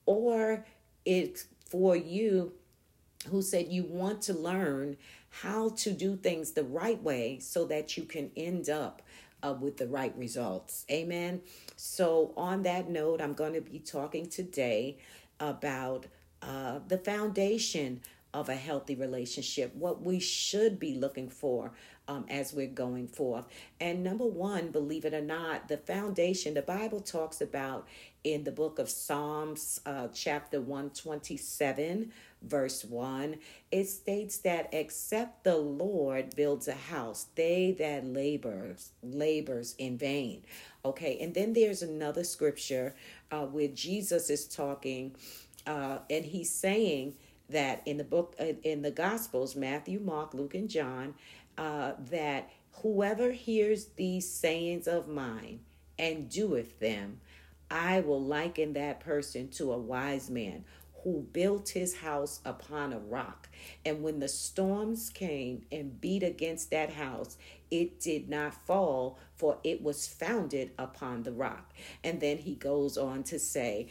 or 0.07 0.67
it's 1.05 1.47
for 1.67 1.97
you 1.97 2.53
who 3.31 3.41
said 3.41 3.69
you 3.69 3.85
want 3.85 4.23
to 4.23 4.35
learn 4.35 4.97
how 5.43 5.71
to 5.71 5.93
do 5.93 6.17
things 6.17 6.53
the 6.53 6.65
right 6.65 7.03
way 7.03 7.39
so 7.41 7.65
that 7.67 7.97
you 7.97 8.05
can 8.05 8.31
end 8.37 8.69
up 8.69 9.03
uh, 9.43 9.53
with 9.53 9.77
the 9.77 9.87
right 9.87 10.17
results. 10.17 10.85
Amen. 10.91 11.43
So, 11.77 12.33
on 12.37 12.63
that 12.63 12.89
note, 12.89 13.21
I'm 13.21 13.35
going 13.35 13.55
to 13.55 13.61
be 13.61 13.79
talking 13.79 14.29
today 14.29 14.99
about 15.41 16.07
uh, 16.41 16.81
the 16.87 16.99
foundation 16.99 18.01
of 18.33 18.49
a 18.49 18.55
healthy 18.55 18.95
relationship, 18.95 19.75
what 19.75 20.03
we 20.03 20.19
should 20.19 20.81
be 20.81 20.95
looking 20.95 21.29
for 21.29 21.73
um, 22.09 22.27
as 22.29 22.53
we're 22.53 22.67
going 22.67 23.07
forth. 23.07 23.47
And 23.81 24.03
number 24.03 24.27
one, 24.27 24.71
believe 24.71 25.05
it 25.05 25.15
or 25.15 25.23
not, 25.23 25.69
the 25.69 25.79
foundation, 25.79 26.55
the 26.55 26.63
Bible 26.63 27.01
talks 27.01 27.41
about 27.41 27.87
in 28.25 28.45
the 28.45 28.53
book 28.53 28.79
of 28.79 28.89
Psalms, 28.91 29.81
uh, 29.87 30.09
chapter 30.13 30.61
127, 30.61 32.13
verse 32.43 32.85
1, 32.85 33.37
it 33.71 33.85
states 33.85 34.39
that 34.39 34.69
except 34.73 35.45
the 35.45 35.57
Lord 35.57 36.35
builds 36.35 36.67
a 36.67 36.75
house, 36.75 37.27
they 37.35 37.77
that 37.79 38.05
labors, 38.05 38.91
labors 39.03 39.75
in 39.79 39.99
vain. 39.99 40.43
Okay, 40.85 41.19
and 41.21 41.35
then 41.35 41.53
there's 41.53 41.83
another 41.83 42.25
scripture 42.25 42.95
uh, 43.31 43.47
where 43.47 43.69
Jesus 43.69 44.31
is 44.31 44.47
talking 44.47 45.15
uh, 45.67 45.99
and 46.11 46.25
he's 46.25 46.51
saying 46.51 47.15
that 47.49 47.83
in 47.87 47.97
the 47.97 48.05
book 48.05 48.35
uh, 48.41 48.53
in 48.63 48.83
the 48.83 48.91
gospels 48.91 49.55
matthew 49.55 50.01
mark 50.01 50.35
luke 50.35 50.55
and 50.55 50.69
john 50.69 51.15
uh, 51.59 51.93
that 52.11 52.51
whoever 52.83 53.31
hears 53.33 53.87
these 53.97 54.31
sayings 54.31 54.89
of 54.89 55.09
mine 55.09 55.61
and 55.99 56.29
doeth 56.29 56.79
them 56.81 57.21
i 57.75 58.01
will 58.01 58.23
liken 58.23 58.73
that 58.73 59.01
person 59.01 59.49
to 59.49 59.73
a 59.73 59.79
wise 59.79 60.31
man 60.31 60.65
who 61.05 61.27
built 61.33 61.69
his 61.69 61.97
house 61.97 62.41
upon 62.47 62.95
a 62.95 62.99
rock. 62.99 63.51
And 63.85 64.03
when 64.03 64.21
the 64.21 64.29
storms 64.29 65.11
came 65.11 65.67
and 65.71 66.01
beat 66.01 66.23
against 66.23 66.71
that 66.71 66.95
house, 66.95 67.37
it 67.71 68.01
did 68.01 68.31
not 68.31 68.55
fall, 68.67 69.19
for 69.37 69.59
it 69.63 69.83
was 69.83 70.09
founded 70.09 70.71
upon 70.79 71.23
the 71.23 71.33
rock. 71.33 71.75
And 72.03 72.21
then 72.21 72.39
he 72.39 72.55
goes 72.55 72.97
on 72.97 73.23
to 73.25 73.39
say, 73.39 73.89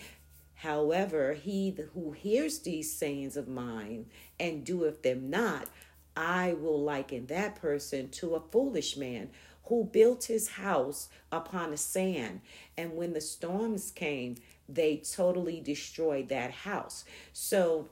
However, 0.55 1.33
he 1.33 1.75
who 1.93 2.13
hears 2.13 2.59
these 2.59 2.91
sayings 2.91 3.37
of 3.37 3.47
mine 3.47 4.07
and 4.39 4.65
doeth 4.65 5.03
them 5.03 5.29
not, 5.29 5.69
I 6.15 6.53
will 6.53 6.81
liken 6.81 7.27
that 7.27 7.55
person 7.55 8.09
to 8.09 8.35
a 8.35 8.39
foolish 8.51 8.97
man 8.97 9.29
who 9.73 9.83
built 9.85 10.25
his 10.25 10.49
house 10.49 11.09
upon 11.31 11.71
the 11.71 11.77
sand. 11.77 12.41
And 12.77 12.93
when 12.95 13.13
the 13.13 13.21
storms 13.21 13.89
came, 13.89 14.35
they 14.69 14.97
totally 14.97 15.59
destroyed 15.59 16.29
that 16.29 16.51
house. 16.51 17.05
So 17.33 17.89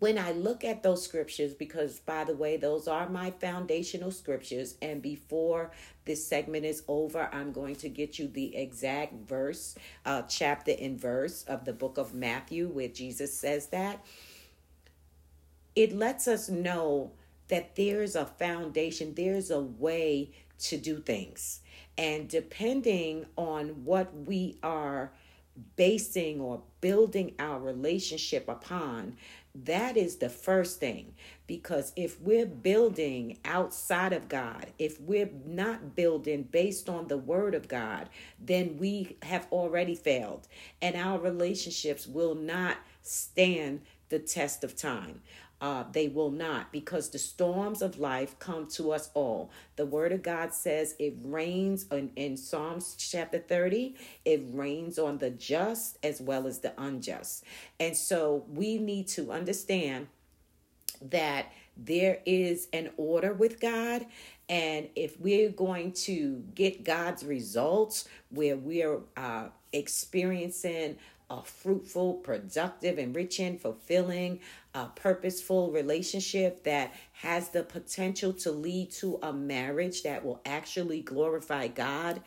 when 0.00 0.18
I 0.18 0.32
look 0.32 0.64
at 0.64 0.82
those 0.82 1.04
scriptures, 1.04 1.54
because 1.54 2.00
by 2.00 2.24
the 2.24 2.34
way, 2.34 2.56
those 2.56 2.88
are 2.88 3.08
my 3.08 3.30
foundational 3.30 4.10
scriptures, 4.10 4.74
and 4.82 5.00
before 5.00 5.70
this 6.06 6.26
segment 6.26 6.64
is 6.64 6.82
over, 6.88 7.28
I'm 7.32 7.52
going 7.52 7.76
to 7.76 7.88
get 7.88 8.18
you 8.18 8.26
the 8.26 8.56
exact 8.56 9.14
verse, 9.28 9.76
uh, 10.04 10.22
chapter 10.22 10.74
and 10.76 11.00
verse 11.00 11.44
of 11.44 11.64
the 11.64 11.72
book 11.72 11.98
of 11.98 12.14
Matthew, 12.14 12.66
where 12.66 12.88
Jesus 12.88 13.32
says 13.32 13.68
that. 13.68 14.04
It 15.76 15.92
lets 15.92 16.26
us 16.26 16.48
know 16.48 17.12
that 17.48 17.76
there's 17.76 18.16
a 18.16 18.24
foundation, 18.24 19.14
there's 19.14 19.50
a 19.50 19.60
way 19.60 20.30
to 20.60 20.76
do 20.76 21.00
things. 21.00 21.60
And 21.96 22.28
depending 22.28 23.26
on 23.36 23.84
what 23.84 24.12
we 24.26 24.58
are 24.62 25.12
basing 25.76 26.40
or 26.40 26.62
building 26.80 27.34
our 27.38 27.60
relationship 27.60 28.48
upon, 28.48 29.16
that 29.54 29.96
is 29.96 30.16
the 30.16 30.28
first 30.28 30.80
thing. 30.80 31.14
Because 31.46 31.92
if 31.94 32.20
we're 32.20 32.46
building 32.46 33.38
outside 33.44 34.12
of 34.12 34.28
God, 34.28 34.66
if 34.78 35.00
we're 35.00 35.30
not 35.46 35.94
building 35.94 36.42
based 36.42 36.88
on 36.88 37.06
the 37.06 37.18
Word 37.18 37.54
of 37.54 37.68
God, 37.68 38.08
then 38.40 38.76
we 38.78 39.16
have 39.22 39.46
already 39.52 39.94
failed. 39.94 40.48
And 40.82 40.96
our 40.96 41.18
relationships 41.20 42.06
will 42.06 42.34
not 42.34 42.78
stand 43.02 43.82
the 44.08 44.18
test 44.18 44.64
of 44.64 44.76
time. 44.76 45.22
Uh, 45.64 45.82
they 45.92 46.08
will 46.08 46.30
not, 46.30 46.70
because 46.72 47.08
the 47.08 47.18
storms 47.18 47.80
of 47.80 47.98
life 47.98 48.38
come 48.38 48.66
to 48.66 48.92
us 48.92 49.08
all. 49.14 49.50
The 49.76 49.86
Word 49.86 50.12
of 50.12 50.22
God 50.22 50.52
says 50.52 50.94
it 50.98 51.16
rains 51.24 51.86
in, 51.90 52.10
in 52.16 52.36
Psalms 52.36 52.94
chapter 52.98 53.38
30, 53.38 53.94
it 54.26 54.42
rains 54.52 54.98
on 54.98 55.16
the 55.16 55.30
just 55.30 55.96
as 56.02 56.20
well 56.20 56.46
as 56.46 56.58
the 56.58 56.74
unjust. 56.76 57.44
And 57.80 57.96
so 57.96 58.44
we 58.52 58.76
need 58.76 59.08
to 59.08 59.32
understand 59.32 60.08
that 61.00 61.50
there 61.78 62.18
is 62.26 62.68
an 62.74 62.90
order 62.98 63.32
with 63.32 63.58
God. 63.58 64.04
And 64.50 64.90
if 64.94 65.18
we're 65.18 65.48
going 65.48 65.92
to 65.92 66.44
get 66.54 66.84
God's 66.84 67.24
results 67.24 68.06
where 68.28 68.58
we're 68.58 69.00
uh, 69.16 69.46
experiencing 69.72 70.98
a 71.38 71.44
fruitful, 71.44 72.14
productive, 72.14 72.98
enriching, 72.98 73.58
fulfilling, 73.58 74.40
uh, 74.74 74.86
purposeful 74.86 75.70
relationship 75.70 76.64
that 76.64 76.92
has 77.12 77.48
the 77.50 77.62
potential 77.62 78.32
to 78.32 78.50
lead 78.50 78.90
to 78.90 79.18
a 79.22 79.32
marriage 79.32 80.02
that 80.02 80.24
will 80.24 80.40
actually 80.44 81.00
glorify 81.00 81.66
God, 81.66 82.20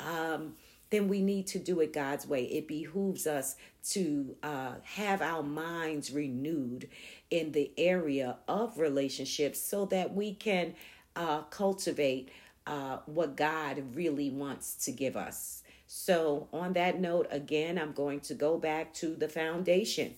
um, 0.00 0.54
then 0.90 1.08
we 1.08 1.20
need 1.20 1.46
to 1.48 1.58
do 1.58 1.80
it 1.80 1.92
God's 1.92 2.26
way. 2.26 2.44
It 2.44 2.66
behooves 2.66 3.26
us 3.26 3.56
to 3.90 4.36
uh, 4.42 4.74
have 4.84 5.20
our 5.22 5.42
minds 5.42 6.10
renewed 6.10 6.88
in 7.30 7.52
the 7.52 7.70
area 7.76 8.38
of 8.48 8.78
relationships 8.78 9.60
so 9.60 9.84
that 9.86 10.14
we 10.14 10.34
can 10.34 10.74
uh, 11.14 11.42
cultivate 11.42 12.30
uh, 12.66 12.98
what 13.06 13.36
God 13.36 13.82
really 13.94 14.30
wants 14.30 14.74
to 14.84 14.92
give 14.92 15.16
us. 15.16 15.62
So, 15.90 16.48
on 16.52 16.74
that 16.74 17.00
note, 17.00 17.28
again, 17.30 17.78
I'm 17.78 17.92
going 17.92 18.20
to 18.20 18.34
go 18.34 18.58
back 18.58 18.92
to 18.94 19.16
the 19.16 19.28
foundation, 19.28 20.16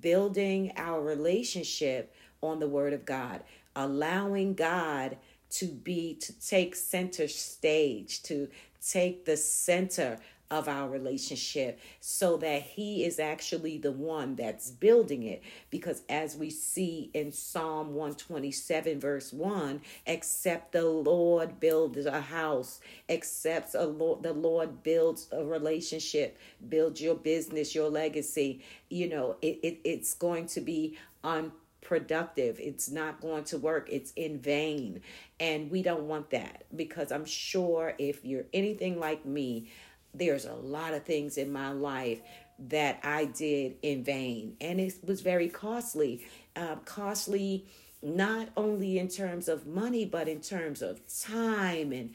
building 0.00 0.72
our 0.76 1.00
relationship 1.00 2.12
on 2.42 2.58
the 2.58 2.66
Word 2.66 2.92
of 2.92 3.04
God, 3.04 3.44
allowing 3.76 4.54
God 4.54 5.16
to 5.50 5.66
be, 5.66 6.14
to 6.14 6.32
take 6.40 6.74
center 6.74 7.28
stage, 7.28 8.24
to 8.24 8.48
take 8.84 9.24
the 9.24 9.36
center 9.36 10.18
of 10.50 10.68
our 10.68 10.88
relationship 10.88 11.80
so 12.00 12.36
that 12.36 12.62
he 12.62 13.04
is 13.04 13.18
actually 13.18 13.78
the 13.78 13.92
one 13.92 14.36
that's 14.36 14.70
building 14.70 15.22
it 15.22 15.42
because 15.70 16.02
as 16.08 16.36
we 16.36 16.50
see 16.50 17.10
in 17.14 17.32
Psalm 17.32 17.94
127 17.94 19.00
verse 19.00 19.32
1 19.32 19.80
except 20.06 20.72
the 20.72 20.84
Lord 20.84 21.60
builds 21.60 22.06
a 22.06 22.20
house 22.20 22.80
except 23.08 23.74
a 23.74 23.84
Lord 23.84 24.22
the 24.22 24.32
Lord 24.32 24.82
builds 24.82 25.28
a 25.32 25.44
relationship 25.44 26.38
builds 26.68 27.00
your 27.00 27.14
business 27.14 27.74
your 27.74 27.88
legacy 27.88 28.62
you 28.90 29.08
know 29.08 29.36
it, 29.42 29.58
it 29.62 29.80
it's 29.84 30.14
going 30.14 30.46
to 30.46 30.60
be 30.60 30.96
unproductive. 31.24 32.60
It's 32.60 32.90
not 32.90 33.20
going 33.20 33.44
to 33.44 33.58
work. 33.58 33.88
It's 33.90 34.12
in 34.12 34.38
vain. 34.38 35.00
And 35.40 35.70
we 35.70 35.82
don't 35.82 36.06
want 36.06 36.30
that 36.30 36.64
because 36.76 37.10
I'm 37.10 37.24
sure 37.24 37.94
if 37.98 38.24
you're 38.24 38.44
anything 38.52 39.00
like 39.00 39.24
me, 39.24 39.70
there's 40.14 40.44
a 40.44 40.54
lot 40.54 40.94
of 40.94 41.04
things 41.04 41.36
in 41.36 41.52
my 41.52 41.70
life 41.72 42.20
that 42.58 43.00
I 43.02 43.26
did 43.26 43.76
in 43.82 44.04
vain, 44.04 44.56
and 44.60 44.80
it 44.80 44.94
was 45.04 45.20
very 45.20 45.48
costly. 45.48 46.26
Uh, 46.56 46.76
costly 46.84 47.66
not 48.00 48.48
only 48.56 48.98
in 48.98 49.08
terms 49.08 49.48
of 49.48 49.66
money, 49.66 50.04
but 50.04 50.28
in 50.28 50.40
terms 50.40 50.82
of 50.82 51.00
time 51.22 51.90
and 51.90 52.14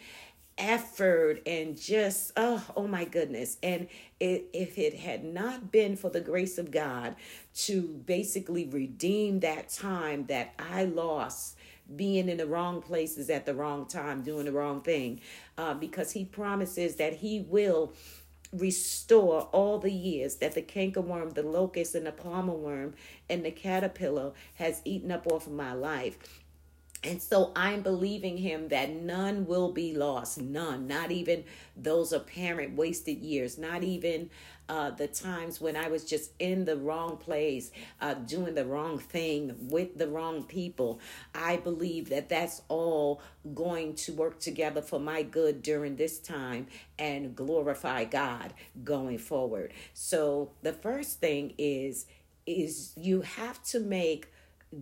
effort 0.60 1.42
and 1.48 1.80
just 1.80 2.34
oh 2.36 2.62
oh 2.76 2.86
my 2.86 3.06
goodness 3.06 3.58
and 3.64 3.88
it, 4.20 4.50
if 4.52 4.78
it 4.78 4.94
had 4.94 5.24
not 5.24 5.72
been 5.72 5.96
for 5.96 6.10
the 6.10 6.20
grace 6.20 6.58
of 6.58 6.70
god 6.70 7.16
to 7.56 7.82
basically 8.06 8.66
redeem 8.66 9.40
that 9.40 9.70
time 9.70 10.26
that 10.26 10.54
i 10.60 10.84
lost 10.84 11.56
being 11.96 12.30
in 12.30 12.38
the 12.38 12.46
wrong 12.46 12.82
places 12.82 13.30
at 13.30 13.46
the 13.46 13.54
wrong 13.54 13.86
time, 13.86 14.22
doing 14.22 14.46
the 14.46 14.52
wrong 14.52 14.82
thing, 14.82 15.22
uh, 15.58 15.74
because 15.74 16.12
he 16.12 16.26
promises 16.26 16.96
that 16.96 17.14
he 17.14 17.42
will 17.42 17.94
restore 18.52 19.42
all 19.52 19.78
the 19.78 19.92
years 19.92 20.36
that 20.38 20.54
the 20.54 20.62
cankerworm, 20.62 21.34
the 21.34 21.44
locust, 21.44 21.96
and 21.96 22.06
the 22.06 22.12
palmer 22.12 22.54
worm 22.54 22.94
and 23.30 23.46
the 23.46 23.52
caterpillar 23.52 24.32
has 24.56 24.82
eaten 24.86 25.12
up 25.12 25.28
off 25.32 25.46
of 25.46 25.54
my 25.54 25.74
life. 25.74 26.18
And 27.04 27.22
so 27.22 27.54
I'm 27.56 27.82
believing 27.82 28.38
him 28.38 28.68
that 28.70 28.90
none 28.90 29.46
will 29.46 29.72
be 29.72 29.96
lost. 29.96 30.42
None. 30.42 30.86
Not 30.86 31.12
even 31.12 31.46
those 31.78 32.12
apparent 32.12 32.76
wasted 32.76 33.20
years. 33.20 33.58
Not 33.58 33.84
even 33.84 34.30
uh, 34.70 34.92
the 34.92 35.08
times 35.08 35.60
when 35.60 35.76
I 35.76 35.90
was 35.90 36.06
just 36.06 36.32
in 36.40 36.66
the 36.66 36.78
wrong 36.78 37.18
place, 37.18 37.72
uh, 38.00 38.14
doing 38.14 38.54
the 38.54 38.66
wrong 38.66 39.00
thing 39.00 39.56
with 39.70 39.98
the 39.98 40.08
wrong 40.08 40.44
people. 40.44 41.00
I 41.34 41.58
believe 41.58 42.10
that 42.10 42.30
that's 42.30 42.62
all 42.70 43.22
going 43.54 43.96
to 43.96 44.14
work 44.14 44.40
together 44.40 44.82
for 44.82 45.00
my 45.00 45.24
good 45.24 45.64
during 45.64 45.96
this 45.96 46.20
time 46.20 46.68
and 47.00 47.36
glorify 47.36 48.04
God 48.06 48.54
going 48.84 49.18
forward. 49.18 49.74
So 49.94 50.52
the 50.62 50.74
first 50.74 51.20
thing 51.20 51.56
is 51.58 52.06
is 52.46 52.94
you 52.96 53.22
have 53.22 53.64
to 53.64 53.80
make 53.80 54.28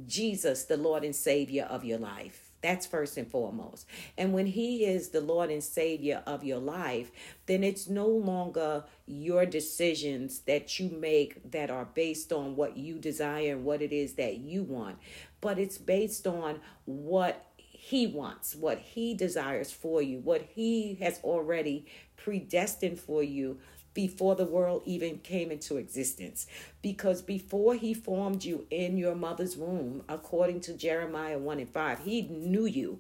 Jesus 0.06 0.64
the 0.64 0.78
Lord 0.78 1.04
and 1.04 1.16
Savior 1.16 1.64
of 1.64 1.84
your 1.84 1.98
life. 1.98 2.47
That's 2.62 2.88
first 2.88 3.18
and 3.18 3.30
foremost. 3.30 3.86
And 4.18 4.34
when 4.34 4.48
He 4.48 4.86
is 4.86 5.10
the 5.10 5.22
Lord 5.22 5.52
and 5.52 5.64
Savior 5.64 6.24
of 6.26 6.44
your 6.44 6.60
life, 6.60 7.12
then 7.46 7.64
it's 7.64 7.88
no 7.88 8.08
longer 8.08 8.84
your 9.06 9.46
decisions 9.46 10.40
that 10.40 10.80
you 10.80 10.90
make 10.90 11.52
that 11.52 11.70
are 11.70 11.86
based 11.86 12.34
on 12.34 12.56
what 12.56 12.76
you 12.76 12.98
desire 12.98 13.54
and 13.54 13.64
what 13.64 13.82
it 13.82 13.94
is 13.94 14.14
that 14.14 14.38
you 14.38 14.64
want, 14.64 14.98
but 15.40 15.60
it's 15.60 15.78
based 15.78 16.26
on 16.26 16.60
what 16.86 17.46
He 17.58 18.08
wants, 18.08 18.56
what 18.56 18.80
He 18.80 19.14
desires 19.14 19.72
for 19.72 20.02
you, 20.02 20.20
what 20.20 20.42
He 20.42 20.96
has 20.96 21.20
already 21.24 21.86
predestined 22.18 23.00
for 23.00 23.22
you 23.22 23.60
before 23.98 24.36
the 24.36 24.46
world 24.46 24.84
even 24.86 25.18
came 25.18 25.50
into 25.50 25.78
existence. 25.78 26.46
Because 26.84 27.24
before 27.24 27.74
he 27.74 27.96
formed 27.96 28.46
you 28.46 28.68
in 28.70 28.96
your 28.96 29.16
mother's 29.16 29.58
womb, 29.58 30.04
according 30.08 30.62
to 30.62 30.74
Jeremiah 30.74 31.40
1 31.40 31.60
and 31.60 31.68
5, 31.68 32.02
he 32.02 32.22
knew 32.22 32.68
you 32.68 33.00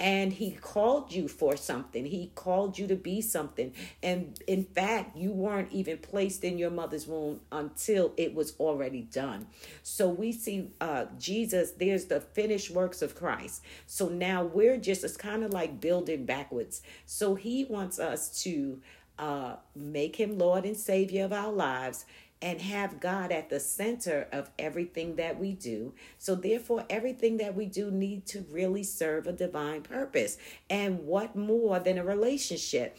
and 0.00 0.32
he 0.32 0.52
called 0.52 1.12
you 1.12 1.28
for 1.28 1.54
something. 1.54 2.06
He 2.06 2.32
called 2.34 2.78
you 2.78 2.86
to 2.86 2.96
be 2.96 3.20
something. 3.20 3.74
And 4.02 4.40
in 4.46 4.64
fact, 4.64 5.18
you 5.18 5.32
weren't 5.32 5.70
even 5.70 5.98
placed 5.98 6.44
in 6.44 6.56
your 6.56 6.70
mother's 6.70 7.06
womb 7.06 7.40
until 7.52 8.14
it 8.16 8.34
was 8.34 8.54
already 8.58 9.02
done. 9.02 9.48
So 9.82 10.08
we 10.08 10.32
see 10.32 10.70
uh, 10.80 11.06
Jesus, 11.18 11.72
there's 11.72 12.06
the 12.06 12.22
finished 12.22 12.70
works 12.70 13.02
of 13.02 13.14
Christ. 13.14 13.62
So 13.86 14.08
now 14.08 14.44
we're 14.44 14.78
just, 14.78 15.04
it's 15.04 15.18
kind 15.18 15.44
of 15.44 15.52
like 15.52 15.78
building 15.78 16.24
backwards. 16.24 16.80
So 17.04 17.34
he 17.34 17.66
wants 17.66 17.98
us 17.98 18.42
to 18.44 18.80
uh, 19.18 19.56
make 19.74 20.16
him 20.16 20.38
Lord 20.38 20.64
and 20.64 20.76
Savior 20.76 21.24
of 21.24 21.32
our 21.32 21.52
lives 21.52 22.04
and 22.40 22.60
have 22.60 23.00
God 23.00 23.32
at 23.32 23.50
the 23.50 23.58
center 23.58 24.28
of 24.30 24.50
everything 24.58 25.16
that 25.16 25.38
we 25.38 25.52
do. 25.52 25.92
So 26.18 26.34
therefore 26.34 26.84
everything 26.88 27.38
that 27.38 27.56
we 27.56 27.66
do 27.66 27.90
need 27.90 28.26
to 28.26 28.46
really 28.50 28.84
serve 28.84 29.26
a 29.26 29.32
divine 29.32 29.82
purpose. 29.82 30.38
And 30.70 31.04
what 31.04 31.34
more 31.34 31.80
than 31.80 31.98
a 31.98 32.04
relationship? 32.04 32.96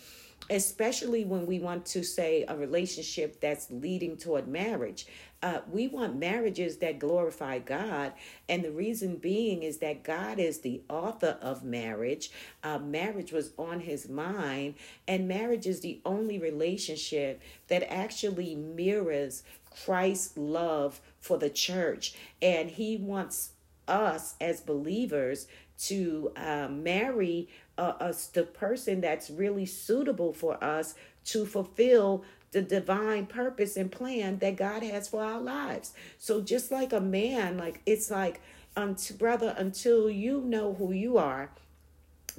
Especially 0.49 1.25
when 1.25 1.45
we 1.45 1.59
want 1.59 1.85
to 1.87 2.03
say 2.03 2.43
a 2.47 2.55
relationship 2.55 3.39
that's 3.39 3.69
leading 3.69 4.17
toward 4.17 4.47
marriage. 4.47 5.05
Uh, 5.41 5.59
we 5.71 5.87
want 5.87 6.17
marriages 6.17 6.77
that 6.77 6.99
glorify 6.99 7.59
God. 7.59 8.11
And 8.49 8.63
the 8.63 8.71
reason 8.71 9.15
being 9.15 9.63
is 9.63 9.77
that 9.77 10.03
God 10.03 10.37
is 10.37 10.59
the 10.59 10.81
author 10.89 11.37
of 11.41 11.63
marriage. 11.63 12.31
Uh, 12.63 12.79
marriage 12.79 13.31
was 13.31 13.51
on 13.57 13.79
his 13.79 14.09
mind. 14.09 14.75
And 15.07 15.27
marriage 15.27 15.65
is 15.65 15.79
the 15.79 16.01
only 16.03 16.39
relationship 16.39 17.41
that 17.69 17.89
actually 17.91 18.55
mirrors 18.55 19.43
Christ's 19.83 20.37
love 20.37 20.99
for 21.21 21.37
the 21.37 21.49
church. 21.49 22.15
And 22.41 22.69
he 22.69 22.97
wants 22.97 23.51
us 23.87 24.35
as 24.41 24.59
believers 24.61 25.47
to 25.79 26.31
uh, 26.35 26.67
marry 26.69 27.47
uh, 27.79 27.95
us 28.01 28.27
the 28.27 28.43
person 28.43 28.99
that's 28.99 29.29
really 29.29 29.65
suitable 29.65 30.33
for 30.33 30.61
us 30.61 30.95
to 31.23 31.45
fulfill 31.45 32.23
the 32.51 32.61
divine 32.61 33.25
purpose 33.25 33.77
and 33.77 33.91
plan 33.91 34.39
that 34.39 34.57
God 34.57 34.83
has 34.83 35.07
for 35.07 35.23
our 35.23 35.39
lives. 35.39 35.93
So 36.17 36.41
just 36.41 36.71
like 36.71 36.91
a 36.91 36.99
man, 36.99 37.57
like 37.57 37.81
it's 37.85 38.11
like, 38.11 38.41
um, 38.75 38.97
brother, 39.17 39.55
until 39.57 40.09
you 40.09 40.41
know 40.41 40.73
who 40.73 40.91
you 40.91 41.17
are, 41.17 41.51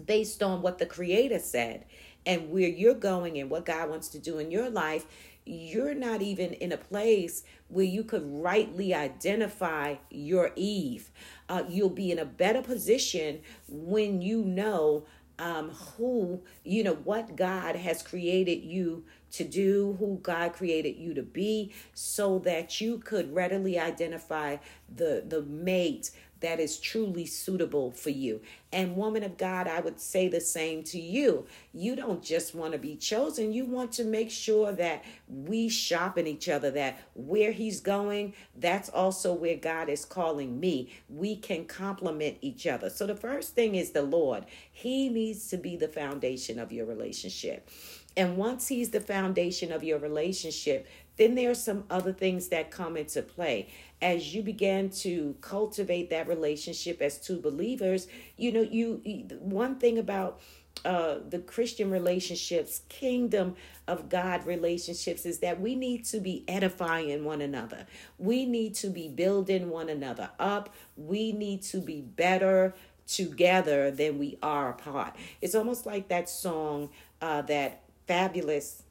based 0.04 0.42
on 0.42 0.62
what 0.62 0.78
the 0.78 0.86
Creator 0.86 1.38
said 1.38 1.84
and 2.26 2.50
where 2.50 2.68
you're 2.68 2.94
going 2.94 3.38
and 3.38 3.48
what 3.48 3.64
God 3.64 3.88
wants 3.88 4.08
to 4.08 4.18
do 4.18 4.38
in 4.38 4.50
your 4.50 4.68
life, 4.68 5.06
you're 5.44 5.94
not 5.94 6.22
even 6.22 6.52
in 6.54 6.72
a 6.72 6.76
place 6.76 7.44
where 7.68 7.84
you 7.84 8.04
could 8.04 8.24
rightly 8.24 8.94
identify 8.94 9.96
your 10.10 10.52
Eve. 10.54 11.10
Uh, 11.48 11.64
you'll 11.68 11.88
be 11.88 12.10
in 12.12 12.18
a 12.18 12.24
better 12.24 12.62
position 12.62 13.40
when 13.68 14.20
you 14.20 14.42
know 14.42 15.04
um, 15.40 15.70
who, 15.70 16.42
you 16.64 16.84
know, 16.84 16.94
what 16.94 17.34
God 17.34 17.74
has 17.74 18.02
created 18.02 18.62
you 18.62 19.04
to 19.32 19.44
do, 19.44 19.96
who 19.98 20.18
God 20.22 20.52
created 20.52 20.96
you 20.96 21.14
to 21.14 21.22
be, 21.22 21.72
so 21.94 22.38
that 22.40 22.80
you 22.80 22.98
could 22.98 23.34
readily 23.34 23.78
identify 23.78 24.58
the, 24.94 25.24
the 25.26 25.42
mate 25.42 26.10
that 26.40 26.60
is 26.60 26.78
truly 26.78 27.26
suitable 27.26 27.90
for 27.90 28.10
you. 28.10 28.40
And, 28.72 28.96
woman 28.96 29.22
of 29.22 29.36
God, 29.36 29.66
I 29.66 29.80
would 29.80 30.00
say 30.00 30.28
the 30.28 30.40
same 30.40 30.82
to 30.84 31.00
you. 31.00 31.46
You 31.72 31.96
don't 31.96 32.22
just 32.22 32.54
want 32.54 32.72
to 32.72 32.78
be 32.78 32.96
chosen, 32.96 33.52
you 33.52 33.64
want 33.64 33.92
to 33.92 34.04
make 34.04 34.30
sure 34.30 34.72
that 34.72 35.04
we 35.28 35.68
sharpen 35.68 36.26
each 36.26 36.48
other, 36.48 36.70
that 36.72 37.00
where 37.14 37.52
He's 37.52 37.80
going, 37.80 38.34
that's 38.56 38.88
also 38.88 39.32
where 39.32 39.56
God 39.56 39.88
is 39.88 40.04
calling 40.04 40.60
me. 40.60 40.92
We 41.08 41.36
can 41.36 41.64
complement 41.64 42.38
each 42.40 42.66
other. 42.66 42.90
So, 42.90 43.06
the 43.06 43.16
first 43.16 43.54
thing 43.54 43.74
is 43.74 43.90
the 43.90 44.02
Lord, 44.02 44.46
He 44.72 45.08
needs 45.08 45.48
to 45.50 45.56
be 45.56 45.76
the 45.76 45.88
foundation 45.88 46.58
of 46.58 46.72
your 46.72 46.86
relationship. 46.86 47.68
And 48.16 48.36
once 48.36 48.68
He's 48.68 48.90
the 48.90 49.00
foundation 49.00 49.72
of 49.72 49.84
your 49.84 49.98
relationship, 49.98 50.86
then 51.20 51.34
there 51.34 51.50
are 51.50 51.54
some 51.54 51.84
other 51.90 52.12
things 52.12 52.48
that 52.48 52.70
come 52.70 52.96
into 52.96 53.20
play 53.22 53.68
as 54.00 54.34
you 54.34 54.42
begin 54.42 54.88
to 54.88 55.36
cultivate 55.42 56.10
that 56.10 56.26
relationship 56.26 57.02
as 57.02 57.18
two 57.18 57.38
believers 57.40 58.08
you 58.36 58.50
know 58.50 58.62
you 58.62 59.02
one 59.40 59.76
thing 59.76 59.98
about 59.98 60.40
uh, 60.84 61.18
the 61.28 61.38
Christian 61.40 61.90
relationships, 61.90 62.82
kingdom 62.88 63.56
of 63.86 64.08
God 64.08 64.46
relationships, 64.46 65.26
is 65.26 65.40
that 65.40 65.60
we 65.60 65.74
need 65.74 66.04
to 66.06 66.20
be 66.20 66.44
edifying 66.48 67.24
one 67.24 67.42
another. 67.42 67.86
We 68.18 68.46
need 68.46 68.74
to 68.76 68.88
be 68.88 69.08
building 69.08 69.68
one 69.68 69.88
another 69.90 70.30
up. 70.38 70.74
We 70.96 71.32
need 71.32 71.62
to 71.62 71.78
be 71.78 72.00
better 72.00 72.74
together 73.06 73.90
than 73.90 74.18
we 74.18 74.38
are 74.42 74.70
apart. 74.70 75.16
It's 75.42 75.54
almost 75.54 75.84
like 75.84 76.08
that 76.08 76.28
song 76.28 76.90
uh, 77.20 77.42
that 77.42 77.82
Fabolous 78.08 78.82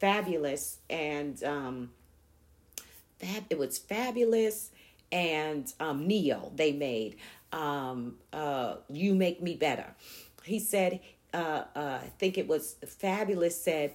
Fabolous 0.00 0.76
and 0.88 1.42
um 1.44 1.90
fab 3.18 3.44
it 3.50 3.58
was 3.58 3.78
Fabolous 3.78 4.70
and 5.12 5.72
um 5.80 6.06
Ne-Yo 6.06 6.52
they 6.54 6.72
made 6.72 7.16
um 7.52 8.16
uh 8.32 8.76
you 8.88 9.14
make 9.14 9.42
me 9.42 9.56
better 9.56 9.86
he 10.44 10.58
said 10.58 11.00
uh, 11.34 11.64
uh 11.76 11.98
i 12.02 12.10
think 12.18 12.38
it 12.38 12.48
was 12.48 12.76
Fabolous 12.84 13.52
said 13.52 13.94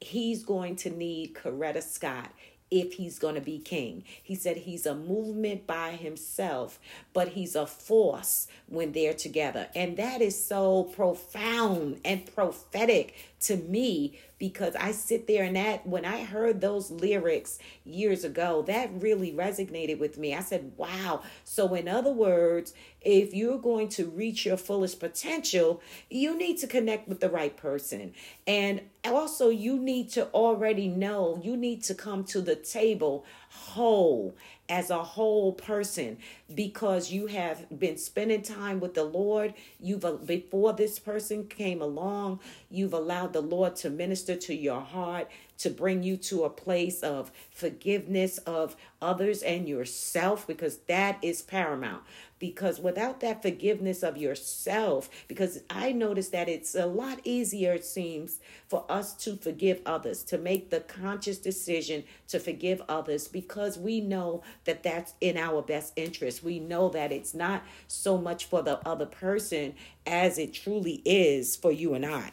he's 0.00 0.44
going 0.44 0.76
to 0.76 0.90
need 0.90 1.34
coretta 1.34 1.82
scott 1.82 2.30
if 2.70 2.94
he's 2.94 3.18
going 3.18 3.36
to 3.36 3.40
be 3.40 3.58
king. 3.58 4.02
He 4.22 4.34
said 4.34 4.56
he's 4.56 4.84
a 4.84 4.94
movement 4.94 5.66
by 5.66 5.92
himself, 5.92 6.80
but 7.12 7.28
he's 7.28 7.54
a 7.54 7.66
force 7.66 8.48
when 8.66 8.92
they're 8.92 9.14
together. 9.14 9.68
And 9.76 9.96
that 9.96 10.20
is 10.20 10.44
so 10.44 10.84
profound 10.84 12.00
and 12.04 12.26
prophetic 12.34 13.14
to 13.42 13.56
me 13.56 14.18
because 14.38 14.74
I 14.76 14.92
sit 14.92 15.26
there 15.26 15.44
and 15.44 15.56
that 15.56 15.86
when 15.86 16.04
I 16.04 16.24
heard 16.24 16.60
those 16.60 16.90
lyrics 16.90 17.58
years 17.84 18.24
ago, 18.24 18.62
that 18.66 18.90
really 18.94 19.32
resonated 19.32 19.98
with 19.98 20.18
me. 20.18 20.34
I 20.34 20.40
said, 20.40 20.72
wow. 20.76 21.22
So, 21.44 21.74
in 21.74 21.88
other 21.88 22.12
words, 22.12 22.74
if 23.00 23.34
you're 23.34 23.58
going 23.58 23.88
to 23.90 24.06
reach 24.06 24.46
your 24.46 24.56
fullest 24.56 25.00
potential, 25.00 25.82
you 26.10 26.36
need 26.36 26.58
to 26.58 26.66
connect 26.66 27.08
with 27.08 27.20
the 27.20 27.30
right 27.30 27.56
person. 27.56 28.14
And 28.46 28.82
also, 29.04 29.50
you 29.50 29.78
need 29.78 30.10
to 30.10 30.26
already 30.28 30.88
know, 30.88 31.40
you 31.42 31.56
need 31.56 31.82
to 31.84 31.94
come 31.94 32.24
to 32.24 32.40
the 32.40 32.56
table 32.56 33.24
whole 33.50 34.34
as 34.68 34.90
a 34.90 35.02
whole 35.02 35.52
person 35.52 36.16
because 36.54 37.10
you 37.10 37.26
have 37.26 37.66
been 37.78 37.98
spending 37.98 38.42
time 38.42 38.80
with 38.80 38.94
the 38.94 39.04
Lord. 39.04 39.54
You've 39.80 40.04
uh, 40.04 40.12
before 40.12 40.72
this 40.72 40.98
person 40.98 41.46
came 41.46 41.82
along, 41.82 42.40
you've 42.70 42.94
allowed 42.94 43.32
the 43.32 43.42
Lord 43.42 43.76
to 43.76 43.90
minister 43.90 44.36
to 44.36 44.54
your 44.54 44.80
heart, 44.80 45.30
to 45.58 45.70
bring 45.70 46.02
you 46.02 46.16
to 46.16 46.44
a 46.44 46.50
place 46.50 47.02
of 47.02 47.30
forgiveness 47.50 48.38
of 48.38 48.76
others 49.02 49.42
and 49.42 49.68
yourself 49.68 50.46
because 50.46 50.78
that 50.88 51.18
is 51.22 51.42
paramount 51.42 52.02
because 52.44 52.78
without 52.78 53.20
that 53.20 53.40
forgiveness 53.40 54.02
of 54.02 54.18
yourself, 54.18 55.08
because 55.28 55.62
I 55.70 55.92
notice 55.92 56.28
that 56.28 56.46
it's 56.46 56.74
a 56.74 56.84
lot 56.84 57.20
easier, 57.24 57.72
it 57.72 57.86
seems, 57.86 58.38
for 58.68 58.84
us 58.86 59.14
to 59.24 59.36
forgive 59.36 59.80
others, 59.86 60.22
to 60.24 60.36
make 60.36 60.68
the 60.68 60.80
conscious 60.80 61.38
decision 61.38 62.04
to 62.28 62.38
forgive 62.38 62.82
others 62.86 63.28
because 63.28 63.78
we 63.78 64.02
know 64.02 64.42
that 64.66 64.82
that's 64.82 65.14
in 65.22 65.38
our 65.38 65.62
best 65.62 65.94
interest. 65.96 66.44
We 66.44 66.58
know 66.58 66.90
that 66.90 67.12
it's 67.12 67.32
not 67.32 67.62
so 67.88 68.18
much 68.18 68.44
for 68.44 68.60
the 68.60 68.86
other 68.86 69.06
person 69.06 69.74
as 70.06 70.36
it 70.36 70.52
truly 70.52 71.00
is 71.06 71.56
for 71.56 71.72
you 71.72 71.94
and 71.94 72.04
I. 72.04 72.32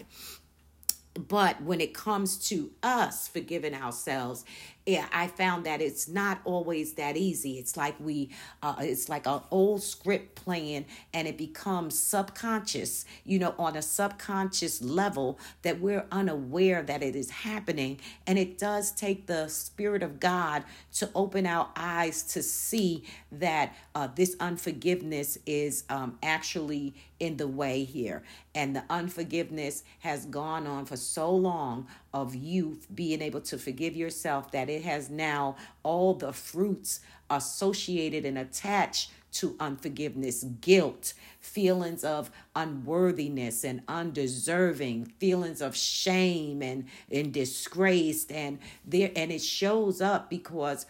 But 1.14 1.62
when 1.62 1.80
it 1.80 1.94
comes 1.94 2.38
to 2.50 2.72
us 2.84 3.30
forgiving 3.30 3.74
ourselves, 3.74 4.44
yeah, 4.86 5.06
I 5.14 5.28
found 5.28 5.66
that 5.66 5.80
it's 5.80 6.08
not 6.08 6.42
always 6.44 6.94
that 6.94 7.16
easy. 7.16 7.60
It's 7.60 7.78
like 7.78 7.96
we, 8.00 8.32
uh, 8.64 8.76
it's 8.80 9.10
like 9.10 9.28
an 9.28 9.42
old 9.52 9.84
script 9.84 10.36
playing, 10.36 10.86
and 11.14 11.28
it 11.28 11.38
becomes 11.38 11.98
subconscious. 11.98 13.06
You 13.24 13.40
know, 13.40 13.54
on 13.60 13.76
a 13.76 13.82
subconscious 13.82 14.82
level 14.82 15.38
that 15.62 15.80
we're 15.80 16.06
unaware 16.12 16.82
that 16.82 17.04
it 17.04 17.16
is 17.16 17.30
happening, 17.30 18.00
and 18.26 18.40
it 18.40 18.58
does 18.58 18.92
take 18.92 19.28
the 19.28 19.48
spirit 19.50 20.02
of 20.02 20.20
God 20.20 20.64
to 20.94 21.10
open 21.14 21.46
our 21.46 21.70
eyes 21.76 22.24
to 22.34 22.42
see 22.42 23.04
that 23.32 23.76
uh, 23.94 24.08
this 24.16 24.36
unforgiveness 24.40 25.38
is 25.46 25.84
um, 25.90 26.18
actually 26.24 26.96
in 27.20 27.38
the 27.38 27.48
way 27.48 27.84
here, 27.84 28.24
and 28.56 28.76
the 28.76 28.84
unforgiveness 28.90 29.84
has 30.00 30.26
gone 30.26 30.66
on 30.66 30.86
for 30.86 30.98
so 30.98 31.30
long 31.30 31.86
of 32.14 32.34
you 32.34 32.80
being 32.94 33.22
able 33.22 33.42
to 33.42 33.60
forgive 33.60 33.96
yourself 33.96 34.52
that 34.52 34.71
it 34.72 34.84
has 34.84 35.10
now 35.10 35.56
all 35.84 36.14
the 36.14 36.34
fruits 36.34 37.02
associated 37.30 38.26
and 38.26 38.38
attached 38.38 39.12
to 39.32 39.56
unforgiveness, 39.60 40.44
guilt, 40.60 41.14
feelings 41.40 42.04
of 42.04 42.30
unworthiness 42.56 43.64
and 43.64 43.82
undeserving, 43.88 45.06
feelings 45.20 45.62
of 45.62 45.76
shame 45.76 46.62
and, 46.62 46.86
and 47.10 47.34
disgrace 47.34 48.26
and 48.30 48.60
there 48.86 49.12
and 49.16 49.32
it 49.32 49.42
shows 49.42 50.02
up 50.02 50.30
because 50.30 50.86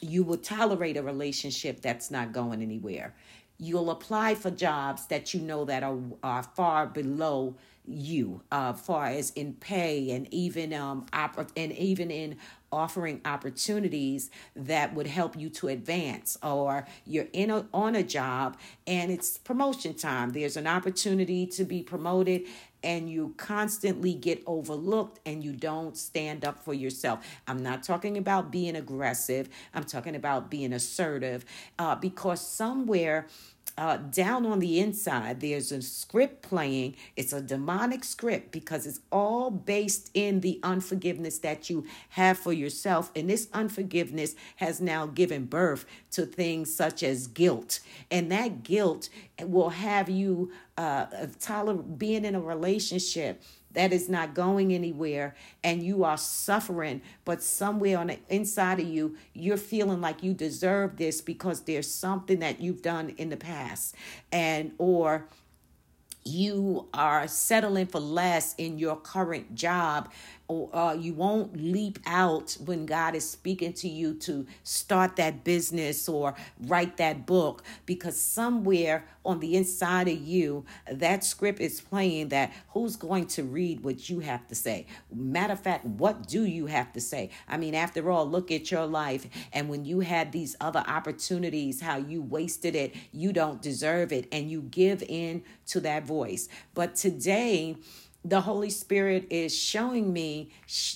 you 0.00 0.22
will 0.22 0.38
tolerate 0.38 0.96
a 0.96 1.02
relationship 1.02 1.80
that's 1.80 2.10
not 2.10 2.32
going 2.32 2.62
anywhere. 2.62 3.14
You'll 3.58 3.90
apply 3.90 4.34
for 4.34 4.50
jobs 4.50 5.06
that 5.06 5.32
you 5.32 5.40
know 5.40 5.64
that 5.66 5.82
are, 5.82 5.98
are 6.22 6.42
far 6.42 6.86
below 6.86 7.54
you 7.86 8.42
uh 8.50 8.72
far 8.72 9.06
as 9.06 9.30
in 9.32 9.52
pay 9.54 10.10
and 10.10 10.32
even 10.32 10.72
um 10.72 11.04
opp- 11.12 11.50
and 11.56 11.72
even 11.72 12.10
in 12.10 12.36
offering 12.72 13.20
opportunities 13.24 14.30
that 14.56 14.94
would 14.94 15.06
help 15.06 15.38
you 15.38 15.48
to 15.48 15.68
advance 15.68 16.36
or 16.42 16.86
you're 17.06 17.26
in 17.32 17.50
a, 17.50 17.66
on 17.72 17.94
a 17.94 18.02
job 18.02 18.56
and 18.86 19.12
it's 19.12 19.38
promotion 19.38 19.94
time 19.94 20.30
there's 20.30 20.56
an 20.56 20.66
opportunity 20.66 21.46
to 21.46 21.64
be 21.64 21.82
promoted 21.82 22.42
and 22.84 23.10
you 23.10 23.34
constantly 23.38 24.12
get 24.14 24.42
overlooked 24.46 25.18
and 25.24 25.42
you 25.42 25.52
don't 25.52 25.96
stand 25.96 26.44
up 26.44 26.62
for 26.62 26.74
yourself. 26.74 27.26
I'm 27.48 27.62
not 27.62 27.82
talking 27.82 28.18
about 28.18 28.52
being 28.52 28.76
aggressive, 28.76 29.48
I'm 29.72 29.84
talking 29.84 30.14
about 30.14 30.50
being 30.50 30.72
assertive 30.72 31.46
uh, 31.78 31.94
because 31.96 32.46
somewhere 32.46 33.26
uh, 33.76 33.96
down 33.96 34.46
on 34.46 34.60
the 34.60 34.78
inside, 34.78 35.40
there's 35.40 35.72
a 35.72 35.82
script 35.82 36.42
playing. 36.42 36.94
It's 37.16 37.32
a 37.32 37.40
demonic 37.40 38.04
script 38.04 38.52
because 38.52 38.86
it's 38.86 39.00
all 39.10 39.50
based 39.50 40.10
in 40.14 40.40
the 40.40 40.60
unforgiveness 40.62 41.38
that 41.38 41.68
you 41.68 41.84
have 42.10 42.38
for 42.38 42.52
yourself. 42.52 43.10
And 43.16 43.28
this 43.28 43.48
unforgiveness 43.52 44.36
has 44.56 44.80
now 44.80 45.06
given 45.06 45.46
birth 45.46 45.86
to 46.12 46.24
things 46.24 46.74
such 46.74 47.02
as 47.02 47.26
guilt. 47.26 47.80
And 48.10 48.30
that 48.30 48.62
guilt 48.62 49.08
will 49.42 49.70
have 49.70 50.08
you 50.08 50.52
uh, 50.76 51.06
toler- 51.40 51.74
being 51.74 52.24
in 52.24 52.34
a 52.34 52.40
relationship 52.40 53.42
that 53.74 53.92
is 53.92 54.08
not 54.08 54.34
going 54.34 54.72
anywhere 54.72 55.34
and 55.62 55.82
you 55.82 56.04
are 56.04 56.16
suffering 56.16 57.02
but 57.24 57.42
somewhere 57.42 57.98
on 57.98 58.06
the 58.08 58.18
inside 58.28 58.80
of 58.80 58.86
you 58.86 59.16
you're 59.32 59.56
feeling 59.56 60.00
like 60.00 60.22
you 60.22 60.32
deserve 60.32 60.96
this 60.96 61.20
because 61.20 61.60
there's 61.62 61.90
something 61.90 62.38
that 62.40 62.60
you've 62.60 62.82
done 62.82 63.10
in 63.16 63.30
the 63.30 63.36
past. 63.36 63.94
And 64.32 64.72
or 64.78 65.26
you 66.24 66.88
are 66.94 67.28
settling 67.28 67.86
for 67.86 68.00
less 68.00 68.54
in 68.56 68.78
your 68.78 68.96
current 68.96 69.54
job 69.54 70.10
uh, 70.50 70.96
you 70.98 71.14
won't 71.14 71.56
leap 71.56 71.98
out 72.06 72.56
when 72.64 72.84
God 72.84 73.14
is 73.14 73.28
speaking 73.28 73.72
to 73.74 73.88
you 73.88 74.14
to 74.20 74.46
start 74.62 75.16
that 75.16 75.42
business 75.42 76.08
or 76.08 76.34
write 76.66 76.98
that 76.98 77.24
book 77.24 77.62
because 77.86 78.20
somewhere 78.20 79.06
on 79.24 79.40
the 79.40 79.56
inside 79.56 80.06
of 80.08 80.18
you, 80.18 80.64
that 80.90 81.24
script 81.24 81.60
is 81.60 81.80
playing 81.80 82.28
that 82.28 82.52
who's 82.68 82.96
going 82.96 83.26
to 83.26 83.42
read 83.42 83.82
what 83.82 84.10
you 84.10 84.20
have 84.20 84.46
to 84.48 84.54
say? 84.54 84.86
Matter 85.10 85.54
of 85.54 85.60
fact, 85.60 85.86
what 85.86 86.28
do 86.28 86.44
you 86.44 86.66
have 86.66 86.92
to 86.92 87.00
say? 87.00 87.30
I 87.48 87.56
mean, 87.56 87.74
after 87.74 88.10
all, 88.10 88.28
look 88.28 88.50
at 88.50 88.70
your 88.70 88.86
life. 88.86 89.26
And 89.52 89.70
when 89.70 89.86
you 89.86 90.00
had 90.00 90.32
these 90.32 90.56
other 90.60 90.84
opportunities, 90.86 91.80
how 91.80 91.96
you 91.96 92.20
wasted 92.20 92.74
it, 92.76 92.94
you 93.12 93.32
don't 93.32 93.62
deserve 93.62 94.12
it, 94.12 94.28
and 94.30 94.50
you 94.50 94.60
give 94.62 95.02
in 95.08 95.42
to 95.68 95.80
that 95.80 96.04
voice. 96.04 96.48
But 96.74 96.96
today, 96.96 97.76
the 98.24 98.40
Holy 98.40 98.70
Spirit 98.70 99.26
is 99.28 99.56
showing 99.56 100.12
me, 100.12 100.50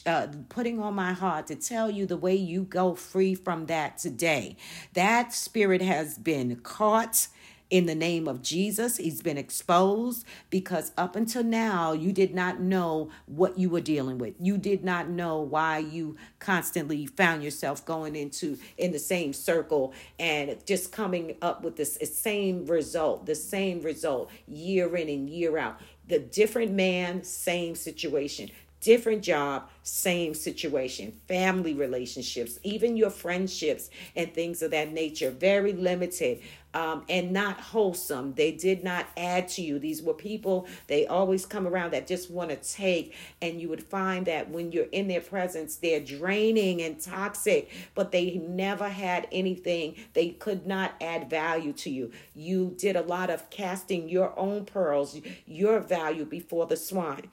uh, 0.07 0.29
putting 0.49 0.81
on 0.81 0.95
my 0.95 1.13
heart 1.13 1.47
to 1.49 1.55
tell 1.55 1.91
you 1.91 2.07
the 2.07 2.17
way 2.17 2.35
you 2.35 2.63
go 2.63 2.95
free 2.95 3.35
from 3.35 3.67
that 3.67 3.99
today. 3.99 4.57
That 4.95 5.35
spirit 5.35 5.83
has 5.83 6.17
been 6.17 6.57
caught 6.57 7.29
in 7.71 7.87
the 7.87 7.95
name 7.95 8.27
of 8.27 8.41
Jesus. 8.41 8.97
He's 8.97 9.21
been 9.21 9.37
exposed 9.37 10.25
because 10.49 10.93
up 10.97 11.17
until 11.17 11.45
now, 11.45 11.93
you 11.93 12.13
did 12.13 12.35
not 12.35 12.61
know 12.61 13.11
what 13.27 13.59
you 13.59 13.69
were 13.69 13.81
dealing 13.81 14.19
with. 14.19 14.35
You 14.41 14.57
did 14.57 14.85
not 14.85 15.09
know 15.09 15.41
why 15.41 15.79
you 15.79 16.17
constantly 16.39 17.07
found 17.07 17.43
yourself 17.43 17.85
going 17.85 18.17
into 18.17 18.57
in 18.79 18.93
the 18.93 18.99
same 18.99 19.35
circle 19.35 19.93
and 20.19 20.57
just 20.65 20.93
coming 20.93 21.37
up 21.43 21.63
with 21.63 21.77
this 21.77 21.99
same 22.03 22.65
result, 22.65 23.27
the 23.27 23.35
same 23.35 23.83
result 23.83 24.31
year 24.47 24.97
in 24.97 25.09
and 25.09 25.29
year 25.29 25.59
out 25.59 25.79
the 26.09 26.19
different 26.19 26.73
man, 26.73 27.23
same 27.23 27.75
situation. 27.75 28.51
Different 28.81 29.23
job, 29.23 29.69
same 29.83 30.35
situation. 30.35 31.13
Family 31.27 31.75
relationships, 31.75 32.61
even 32.63 32.97
your 32.97 33.11
friendships 33.11 33.91
and 34.15 34.33
things 34.33 34.63
of 34.63 34.71
that 34.71 34.93
nature, 34.93 35.31
very 35.31 35.73
limited 35.73 36.41
um, 36.75 37.05
and 37.09 37.33
not 37.33 37.61
wholesome. 37.61 38.35
They 38.35 38.53
did 38.53 38.85
not 38.85 39.07
add 39.17 39.49
to 39.49 39.63
you. 39.63 39.79
These 39.79 40.03
were 40.03 40.15
people, 40.15 40.69
they 40.87 41.07
always 41.07 41.45
come 41.45 41.67
around 41.67 41.93
that 41.93 42.07
just 42.07 42.31
want 42.31 42.51
to 42.51 42.57
take. 42.57 43.15
And 43.43 43.61
you 43.61 43.69
would 43.69 43.83
find 43.83 44.27
that 44.27 44.51
when 44.51 44.71
you're 44.71 44.85
in 44.93 45.09
their 45.09 45.23
presence, 45.23 45.77
they're 45.77 46.01
draining 46.01 46.83
and 46.83 47.01
toxic, 47.01 47.71
but 47.97 48.13
they 48.13 48.37
never 48.37 48.89
had 48.89 49.27
anything. 49.33 49.97
They 50.13 50.31
could 50.31 50.67
not 50.67 50.95
add 51.01 51.31
value 51.31 51.73
to 51.75 51.91
you. 51.91 52.13
You 52.35 52.75
did 52.79 52.97
a 52.97 53.03
lot 53.03 53.31
of 53.31 53.51
casting 53.51 54.09
your 54.09 54.39
own 54.39 54.67
pearls, 54.67 55.19
your 55.47 55.81
value 55.81 56.25
before 56.25 56.67
the 56.67 56.77
swine. 56.77 57.29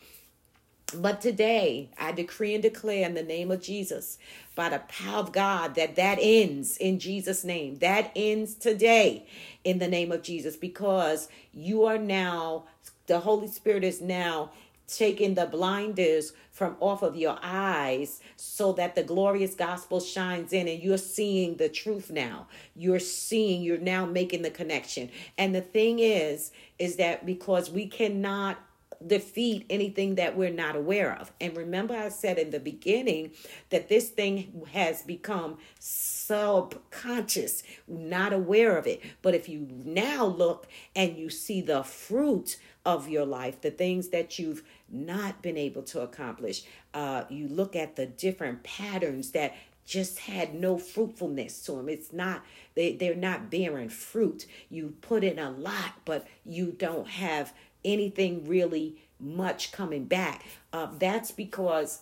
But 0.95 1.21
today, 1.21 1.89
I 1.97 2.12
decree 2.12 2.53
and 2.53 2.63
declare 2.63 3.05
in 3.05 3.13
the 3.13 3.23
name 3.23 3.51
of 3.51 3.62
Jesus, 3.62 4.17
by 4.55 4.69
the 4.69 4.79
power 4.79 5.19
of 5.19 5.31
God, 5.31 5.75
that 5.75 5.95
that 5.95 6.17
ends 6.21 6.77
in 6.77 6.99
Jesus' 6.99 7.43
name. 7.43 7.77
That 7.79 8.12
ends 8.15 8.55
today 8.55 9.27
in 9.63 9.79
the 9.79 9.88
name 9.88 10.12
of 10.12 10.23
Jesus 10.23 10.55
because 10.55 11.27
you 11.53 11.86
are 11.86 11.97
now, 11.97 12.65
the 13.08 13.19
Holy 13.19 13.47
Spirit 13.47 13.84
is 13.84 14.01
now 14.01 14.51
taking 14.88 15.34
the 15.34 15.45
blinders 15.45 16.34
from 16.51 16.77
off 16.79 17.01
of 17.01 17.15
your 17.15 17.38
eyes 17.41 18.21
so 18.36 18.71
that 18.73 18.95
the 18.95 19.03
glorious 19.03 19.55
gospel 19.55 19.99
shines 19.99 20.53
in 20.53 20.67
and 20.67 20.81
you're 20.81 20.97
seeing 20.97 21.58
the 21.58 21.67
truth 21.67 22.12
now 22.12 22.47
you're 22.75 22.99
seeing 22.99 23.63
you're 23.63 23.79
now 23.79 24.05
making 24.05 24.43
the 24.43 24.49
connection 24.49 25.10
and 25.39 25.55
the 25.55 25.62
thing 25.62 25.97
is 25.99 26.51
is 26.77 26.97
that 26.97 27.25
because 27.25 27.71
we 27.71 27.88
cannot 27.88 28.58
defeat 29.05 29.65
anything 29.69 30.15
that 30.15 30.38
we're 30.38 30.51
not 30.51 30.75
aware 30.75 31.13
of. 31.13 31.31
And 31.39 31.55
remember, 31.55 31.95
I 31.95 32.10
said 32.10 32.38
in 32.38 32.51
the 32.51 32.60
beginning 32.60 33.31
that 33.69 33.89
this 33.89 34.10
thing 34.10 34.65
has 34.73 35.01
become 35.01 35.58
subconscious, 35.79 37.63
not 37.88 38.34
aware 38.34 38.77
of 38.77 38.88
it. 38.88 39.01
But 39.21 39.36
if 39.36 39.47
you 39.49 39.67
now 39.84 40.25
look 40.25 40.67
and 40.95 41.17
you 41.17 41.29
see 41.29 41.62
the 41.62 41.84
fruit 41.84 42.58
of 42.86 43.10
your 43.10 43.25
life, 43.25 43.62
the 43.62 43.71
things 43.71 44.10
that 44.10 44.38
you've 44.38 44.63
not 44.89 45.41
been 45.41 45.58
able 45.58 45.84
to 45.84 46.01
accomplish, 46.01 46.63
uh, 46.93 47.23
you 47.29 47.47
look 47.47 47.75
at 47.75 47.95
the 47.95 48.05
different 48.05 48.63
patterns 48.63 49.31
that 49.31 49.55
just 49.86 50.19
had 50.19 50.55
no 50.55 50.77
fruitfulness 50.77 51.62
to 51.63 51.73
them. 51.73 51.88
It's 51.88 52.12
not 52.12 52.43
they 52.73 52.93
they're 52.93 53.15
not 53.15 53.51
bearing 53.51 53.89
fruit. 53.89 54.45
You 54.69 54.95
put 55.01 55.23
in 55.23 55.38
a 55.39 55.51
lot, 55.51 55.93
but 56.05 56.27
you 56.43 56.71
don't 56.71 57.08
have 57.08 57.53
anything 57.86 58.45
really 58.45 58.98
much 59.19 59.71
coming 59.71 60.06
back. 60.06 60.43
Uh, 60.74 60.88
that's 61.00 61.32
because 61.32 62.02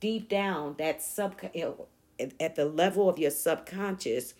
deep 0.00 0.28
down, 0.28 0.76
that 0.78 1.02
sub 1.02 1.40
at 2.38 2.54
the 2.54 2.64
level 2.64 3.08
of 3.08 3.18
your 3.18 3.30
subconscious, 3.30 4.34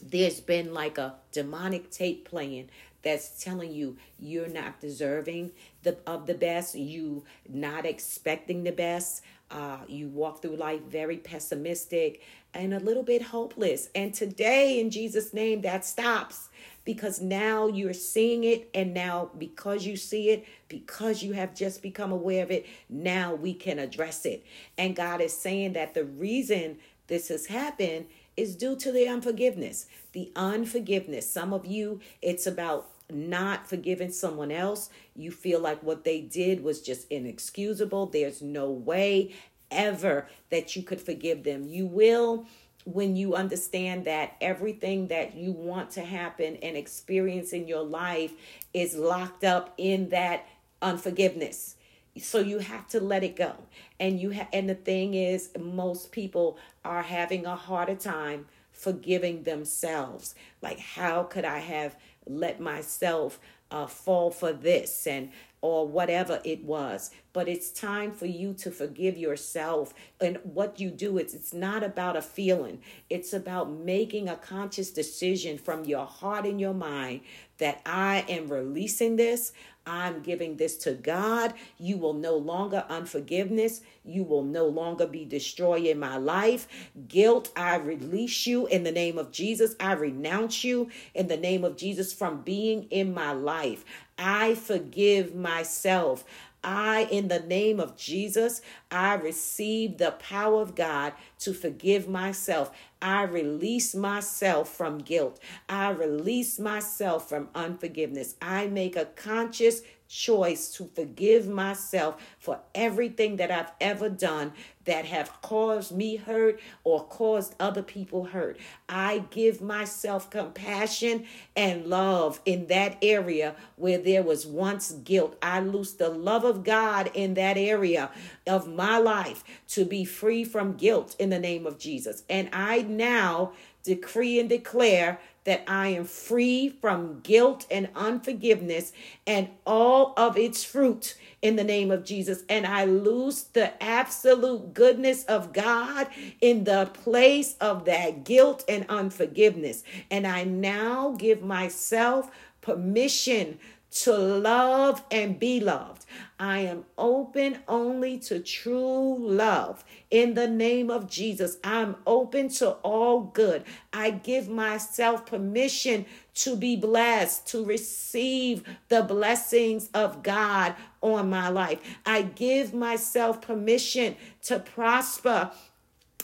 there's 0.00 0.40
been 0.40 0.72
like 0.72 0.96
a 0.96 1.16
demonic 1.32 1.90
tape 1.90 2.28
playing 2.28 2.70
that's 3.02 3.42
telling 3.42 3.72
you 3.72 3.96
you're 4.18 4.48
not 4.48 4.80
deserving 4.80 5.50
the 5.82 5.96
of 6.06 6.26
the 6.26 6.34
best 6.34 6.74
you 6.74 7.24
not 7.48 7.86
expecting 7.86 8.64
the 8.64 8.72
best 8.72 9.22
uh, 9.50 9.78
you 9.86 10.08
walk 10.08 10.42
through 10.42 10.56
life 10.56 10.82
very 10.82 11.16
pessimistic 11.16 12.22
and 12.54 12.74
a 12.74 12.80
little 12.80 13.02
bit 13.02 13.22
hopeless 13.22 13.88
and 13.94 14.14
today 14.14 14.80
in 14.80 14.90
jesus 14.90 15.32
name 15.32 15.60
that 15.62 15.84
stops 15.84 16.48
because 16.88 17.20
now 17.20 17.66
you're 17.66 17.92
seeing 17.92 18.44
it 18.44 18.70
and 18.72 18.94
now 18.94 19.30
because 19.36 19.84
you 19.84 19.94
see 19.94 20.30
it 20.30 20.46
because 20.70 21.22
you 21.22 21.34
have 21.34 21.54
just 21.54 21.82
become 21.82 22.10
aware 22.10 22.42
of 22.42 22.50
it 22.50 22.64
now 22.88 23.34
we 23.34 23.52
can 23.52 23.78
address 23.78 24.24
it 24.24 24.42
and 24.78 24.96
god 24.96 25.20
is 25.20 25.36
saying 25.36 25.74
that 25.74 25.92
the 25.92 26.04
reason 26.04 26.78
this 27.08 27.28
has 27.28 27.46
happened 27.46 28.06
is 28.38 28.54
due 28.54 28.76
to 28.76 28.92
the 28.92 29.08
unforgiveness. 29.08 29.86
The 30.12 30.30
unforgiveness. 30.36 31.28
Some 31.28 31.52
of 31.52 31.66
you, 31.66 32.00
it's 32.22 32.46
about 32.46 32.88
not 33.10 33.68
forgiving 33.68 34.12
someone 34.12 34.52
else. 34.52 34.90
You 35.16 35.32
feel 35.32 35.58
like 35.58 35.82
what 35.82 36.04
they 36.04 36.20
did 36.20 36.62
was 36.62 36.80
just 36.80 37.08
inexcusable. 37.10 38.06
There's 38.06 38.40
no 38.40 38.70
way 38.70 39.34
ever 39.72 40.28
that 40.50 40.76
you 40.76 40.82
could 40.84 41.00
forgive 41.00 41.42
them. 41.42 41.66
You 41.66 41.86
will 41.86 42.46
when 42.84 43.16
you 43.16 43.34
understand 43.34 44.04
that 44.06 44.36
everything 44.40 45.08
that 45.08 45.36
you 45.36 45.52
want 45.52 45.90
to 45.90 46.02
happen 46.02 46.56
and 46.62 46.76
experience 46.76 47.52
in 47.52 47.68
your 47.68 47.82
life 47.82 48.32
is 48.72 48.94
locked 48.96 49.44
up 49.44 49.74
in 49.76 50.08
that 50.10 50.46
unforgiveness. 50.80 51.76
So 52.20 52.40
you 52.40 52.58
have 52.58 52.88
to 52.88 53.00
let 53.00 53.22
it 53.22 53.36
go. 53.36 53.54
And 54.00 54.20
you 54.20 54.32
ha- 54.32 54.48
and 54.52 54.68
the 54.68 54.74
thing 54.74 55.14
is 55.14 55.50
most 55.58 56.12
people 56.12 56.58
are 56.84 57.02
having 57.02 57.46
a 57.46 57.54
harder 57.56 57.94
time 57.94 58.46
forgiving 58.72 59.42
themselves. 59.42 60.34
Like 60.62 60.78
how 60.78 61.24
could 61.24 61.44
i 61.44 61.58
have 61.58 61.96
let 62.26 62.60
myself 62.60 63.38
uh, 63.70 63.86
fall 63.86 64.30
for 64.30 64.52
this? 64.52 65.06
And 65.06 65.30
or 65.60 65.86
whatever 65.86 66.40
it 66.44 66.64
was 66.64 67.10
but 67.38 67.46
it's 67.46 67.70
time 67.70 68.10
for 68.10 68.26
you 68.26 68.52
to 68.52 68.68
forgive 68.68 69.16
yourself. 69.16 69.94
And 70.20 70.38
what 70.42 70.80
you 70.80 70.90
do 70.90 71.18
it's 71.18 71.34
it's 71.34 71.54
not 71.54 71.84
about 71.84 72.16
a 72.16 72.20
feeling. 72.20 72.80
It's 73.08 73.32
about 73.32 73.70
making 73.70 74.28
a 74.28 74.34
conscious 74.34 74.90
decision 74.90 75.56
from 75.56 75.84
your 75.84 76.04
heart 76.04 76.46
and 76.46 76.60
your 76.60 76.74
mind 76.74 77.20
that 77.58 77.80
I 77.86 78.24
am 78.28 78.48
releasing 78.48 79.14
this 79.14 79.52
I'm 79.88 80.20
giving 80.20 80.56
this 80.56 80.76
to 80.78 80.92
God. 80.92 81.54
You 81.78 81.96
will 81.96 82.12
no 82.12 82.36
longer 82.36 82.84
unforgiveness. 82.90 83.80
You 84.04 84.22
will 84.22 84.42
no 84.42 84.66
longer 84.66 85.06
be 85.06 85.24
destroying 85.24 85.98
my 85.98 86.18
life. 86.18 86.68
Guilt, 87.08 87.50
I 87.56 87.76
release 87.76 88.46
you 88.46 88.66
in 88.66 88.84
the 88.84 88.92
name 88.92 89.16
of 89.16 89.32
Jesus. 89.32 89.74
I 89.80 89.92
renounce 89.92 90.62
you 90.62 90.90
in 91.14 91.28
the 91.28 91.36
name 91.38 91.64
of 91.64 91.76
Jesus 91.76 92.12
from 92.12 92.42
being 92.42 92.84
in 92.90 93.14
my 93.14 93.32
life. 93.32 93.84
I 94.18 94.56
forgive 94.56 95.34
myself. 95.34 96.24
I, 96.64 97.08
in 97.10 97.28
the 97.28 97.40
name 97.40 97.80
of 97.80 97.96
Jesus, 97.96 98.60
I 98.90 99.14
receive 99.14 99.98
the 99.98 100.12
power 100.12 100.60
of 100.60 100.74
God 100.74 101.12
to 101.40 101.52
forgive 101.52 102.08
myself. 102.08 102.70
I 103.00 103.22
release 103.22 103.94
myself 103.94 104.68
from 104.68 104.98
guilt. 104.98 105.38
I 105.68 105.90
release 105.90 106.58
myself 106.58 107.28
from 107.28 107.48
unforgiveness. 107.54 108.34
I 108.42 108.66
make 108.66 108.96
a 108.96 109.04
conscious 109.04 109.82
choice 110.08 110.72
to 110.72 110.86
forgive 110.94 111.46
myself 111.46 112.16
for 112.38 112.60
everything 112.74 113.36
that 113.36 113.50
I've 113.50 113.70
ever 113.80 114.08
done 114.08 114.52
that 114.86 115.04
have 115.04 115.42
caused 115.42 115.94
me 115.94 116.16
hurt 116.16 116.58
or 116.82 117.04
caused 117.04 117.54
other 117.60 117.82
people 117.82 118.24
hurt. 118.24 118.58
I 118.88 119.24
give 119.30 119.60
myself 119.60 120.30
compassion 120.30 121.26
and 121.54 121.86
love 121.86 122.40
in 122.46 122.68
that 122.68 122.96
area 123.02 123.54
where 123.76 123.98
there 123.98 124.22
was 124.22 124.46
once 124.46 124.92
guilt. 124.92 125.36
I 125.42 125.60
loose 125.60 125.92
the 125.92 126.08
love 126.08 126.44
of 126.44 126.64
God 126.64 127.10
in 127.12 127.34
that 127.34 127.58
area 127.58 128.10
of 128.46 128.66
my 128.66 128.96
life 128.96 129.44
to 129.68 129.84
be 129.84 130.06
free 130.06 130.42
from 130.42 130.72
guilt 130.72 131.14
in 131.18 131.28
the 131.28 131.38
name 131.38 131.66
of 131.66 131.78
Jesus. 131.78 132.22
And 132.30 132.48
I 132.52 132.80
now 132.82 133.52
decree 133.82 134.40
and 134.40 134.48
declare 134.48 135.20
that 135.48 135.64
I 135.66 135.88
am 135.88 136.04
free 136.04 136.68
from 136.68 137.20
guilt 137.20 137.66
and 137.70 137.88
unforgiveness 137.96 138.92
and 139.26 139.48
all 139.66 140.12
of 140.18 140.36
its 140.36 140.62
fruit 140.62 141.16
in 141.40 141.56
the 141.56 141.64
name 141.64 141.90
of 141.90 142.04
Jesus. 142.04 142.42
And 142.50 142.66
I 142.66 142.84
lose 142.84 143.44
the 143.44 143.82
absolute 143.82 144.74
goodness 144.74 145.24
of 145.24 145.54
God 145.54 146.08
in 146.42 146.64
the 146.64 146.90
place 146.92 147.56
of 147.62 147.86
that 147.86 148.24
guilt 148.24 148.62
and 148.68 148.84
unforgiveness. 148.90 149.84
And 150.10 150.26
I 150.26 150.44
now 150.44 151.14
give 151.16 151.40
myself 151.40 152.30
permission 152.60 153.58
to 154.02 154.16
love 154.16 155.02
and 155.10 155.38
be 155.38 155.60
loved. 155.60 156.04
I 156.38 156.60
am 156.60 156.84
open 156.96 157.58
only 157.66 158.18
to 158.20 158.38
true 158.38 159.18
love. 159.18 159.84
In 160.10 160.34
the 160.34 160.46
name 160.46 160.90
of 160.90 161.08
Jesus, 161.08 161.58
I'm 161.64 161.96
open 162.06 162.48
to 162.50 162.70
all 162.82 163.20
good. 163.20 163.64
I 163.92 164.10
give 164.10 164.48
myself 164.48 165.26
permission 165.26 166.06
to 166.34 166.54
be 166.54 166.76
blessed, 166.76 167.48
to 167.48 167.64
receive 167.64 168.62
the 168.88 169.02
blessings 169.02 169.90
of 169.92 170.22
God 170.22 170.76
on 171.00 171.28
my 171.28 171.48
life. 171.48 171.80
I 172.06 172.22
give 172.22 172.72
myself 172.72 173.40
permission 173.40 174.16
to 174.42 174.60
prosper 174.60 175.50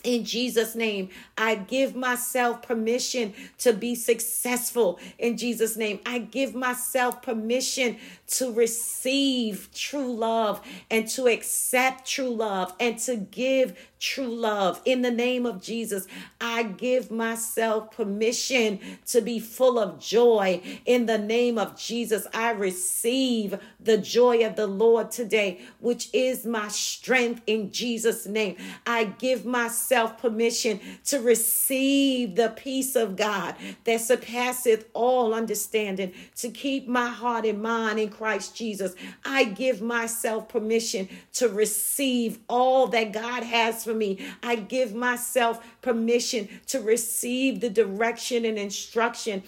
in 0.05 0.25
Jesus' 0.25 0.75
name, 0.75 1.09
I 1.37 1.55
give 1.57 1.97
myself 1.97 2.63
permission 2.63 3.35
to 3.59 3.73
be 3.73 3.95
successful. 3.95 5.01
In 5.19 5.37
Jesus' 5.37 5.77
name, 5.77 6.01
I 6.07 6.19
give 6.19 6.55
myself 6.55 7.23
permission 7.23 7.97
to 8.29 8.53
receive 8.53 9.71
true 9.75 10.15
love 10.15 10.61
and 10.91 11.09
to 11.09 11.27
accept 11.27 12.07
true 12.09 12.35
love 12.35 12.75
and 12.79 12.99
to 13.01 13.17
give 13.17 13.77
true 14.05 14.27
love. 14.27 14.83
In 14.85 15.01
the 15.01 15.11
name 15.11 15.47
of 15.47 15.63
Jesus, 15.63 16.07
I 16.39 16.63
give 16.63 17.11
myself 17.11 17.91
permission 17.91 18.79
to 19.07 19.23
be 19.23 19.39
full 19.39 19.79
of 19.79 19.99
joy. 19.99 20.61
In 20.85 21.07
the 21.07 21.17
name 21.17 21.57
of 21.57 21.79
Jesus, 21.79 22.27
I 22.35 22.51
receive 22.51 23.59
the 23.81 23.97
joy 23.97 24.45
of 24.47 24.57
the 24.57 24.67
Lord 24.67 25.11
today, 25.11 25.63
which 25.81 26.11
is 26.13 26.45
my 26.45 26.69
strength 26.69 27.41
in 27.47 27.73
Jesus' 27.73 28.27
name. 28.27 28.57
I 28.87 29.05
give 29.05 29.47
myself 29.47 30.19
permission 30.19 30.81
to 31.07 31.21
receive 31.21 32.37
the 32.37 32.51
peace 32.51 32.97
of 32.97 33.17
God 33.17 33.55
that 33.85 34.03
surpasseth 34.03 34.85
all 34.93 35.33
understanding, 35.33 36.13
to 36.37 36.51
keep 36.51 36.87
my 36.87 37.09
heart 37.09 37.47
and 37.47 37.63
mind 37.63 37.99
in 37.99 38.11
Christ 38.11 38.55
Jesus. 38.55 38.95
I 39.25 39.45
give 39.45 39.81
myself 39.81 40.51
permission 40.51 41.09
to 41.35 41.49
receive 41.49 42.39
all 42.51 42.87
that 42.89 43.13
God 43.13 43.45
has 43.45 43.85
for 43.85 43.94
me. 43.95 44.19
I 44.43 44.57
give 44.57 44.95
myself 44.95 45.65
permission 45.83 46.49
to 46.69 46.81
receive 46.81 47.61
the 47.61 47.71
direction 47.71 48.45
and 48.45 48.59
instruction 48.59 49.43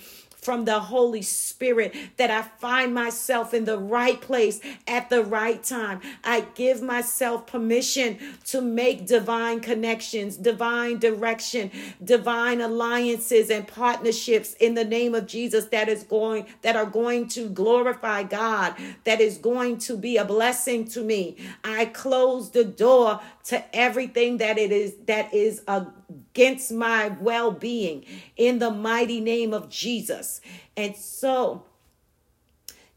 from 0.47 0.65
the 0.65 0.79
Holy 0.79 1.23
Spirit 1.23 1.93
that 2.19 2.31
I 2.31 2.43
find 2.43 2.95
myself 2.95 3.53
in 3.53 3.65
the 3.65 3.77
right 3.77 4.21
place 4.21 4.61
at 4.87 5.11
the 5.11 5.25
right 5.25 5.61
time. 5.61 6.01
I 6.23 6.43
give 6.55 6.81
myself 6.81 7.49
permission 7.49 8.21
to 8.45 8.61
make 8.61 9.09
divine 9.09 9.59
connections, 9.59 10.37
divine 10.37 11.01
direction, 11.01 11.73
divine 12.03 12.61
alliances 12.61 13.51
and 13.51 13.67
partnerships 13.67 14.55
in 14.61 14.75
the 14.75 14.85
name 14.85 15.17
of 15.17 15.27
Jesus 15.27 15.65
that 15.67 15.89
is 15.89 16.05
going 16.05 16.47
that 16.63 16.77
are 16.77 16.87
going 16.87 17.27
to 17.31 17.49
glorify 17.49 18.23
God, 18.23 18.77
that 19.03 19.21
is 19.21 19.39
going 19.39 19.79
to 19.79 19.97
be 19.97 20.17
a 20.17 20.25
blessing 20.25 20.85
to 20.91 21.03
me. 21.03 21.37
I 21.65 21.87
close 21.87 22.51
the 22.51 22.65
door 22.65 23.19
to 23.47 23.77
everything 23.77 24.37
that 24.37 24.59
it 24.59 24.71
is 24.71 24.95
that 25.07 25.35
is 25.35 25.63
against 26.09 26.73
my 26.73 27.09
well-being 27.09 28.05
in 28.37 28.59
the 28.59 28.71
mighty 28.71 29.21
name 29.21 29.53
of 29.53 29.69
Jesus. 29.69 30.40
And 30.77 30.97
so 30.97 31.64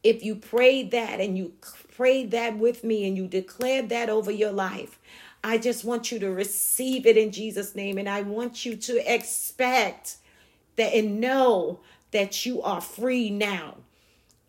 if 0.04 0.24
you 0.24 0.36
prayed 0.36 0.92
that 0.92 1.20
and 1.20 1.38
you 1.38 1.54
prayed 1.96 2.32
that 2.32 2.58
with 2.58 2.84
me 2.84 3.08
and 3.08 3.18
you 3.18 3.28
declared 3.28 3.90
that 3.90 4.10
over 4.10 4.32
your 4.32 4.52
life, 4.52 5.00
I 5.44 5.58
just 5.58 5.84
want 5.84 6.12
you 6.12 6.20
to 6.20 6.32
receive 6.32 7.06
it 7.06 7.18
in 7.18 7.32
Jesus 7.32 7.76
name 7.76 7.98
and 7.98 8.10
I 8.10 8.22
want 8.22 8.66
you 8.66 8.76
to 8.76 9.14
expect 9.14 10.18
that 10.76 10.94
and 10.94 11.20
know 11.20 11.80
that 12.12 12.46
you 12.46 12.62
are 12.62 12.82
free 12.82 13.30
now 13.30 13.78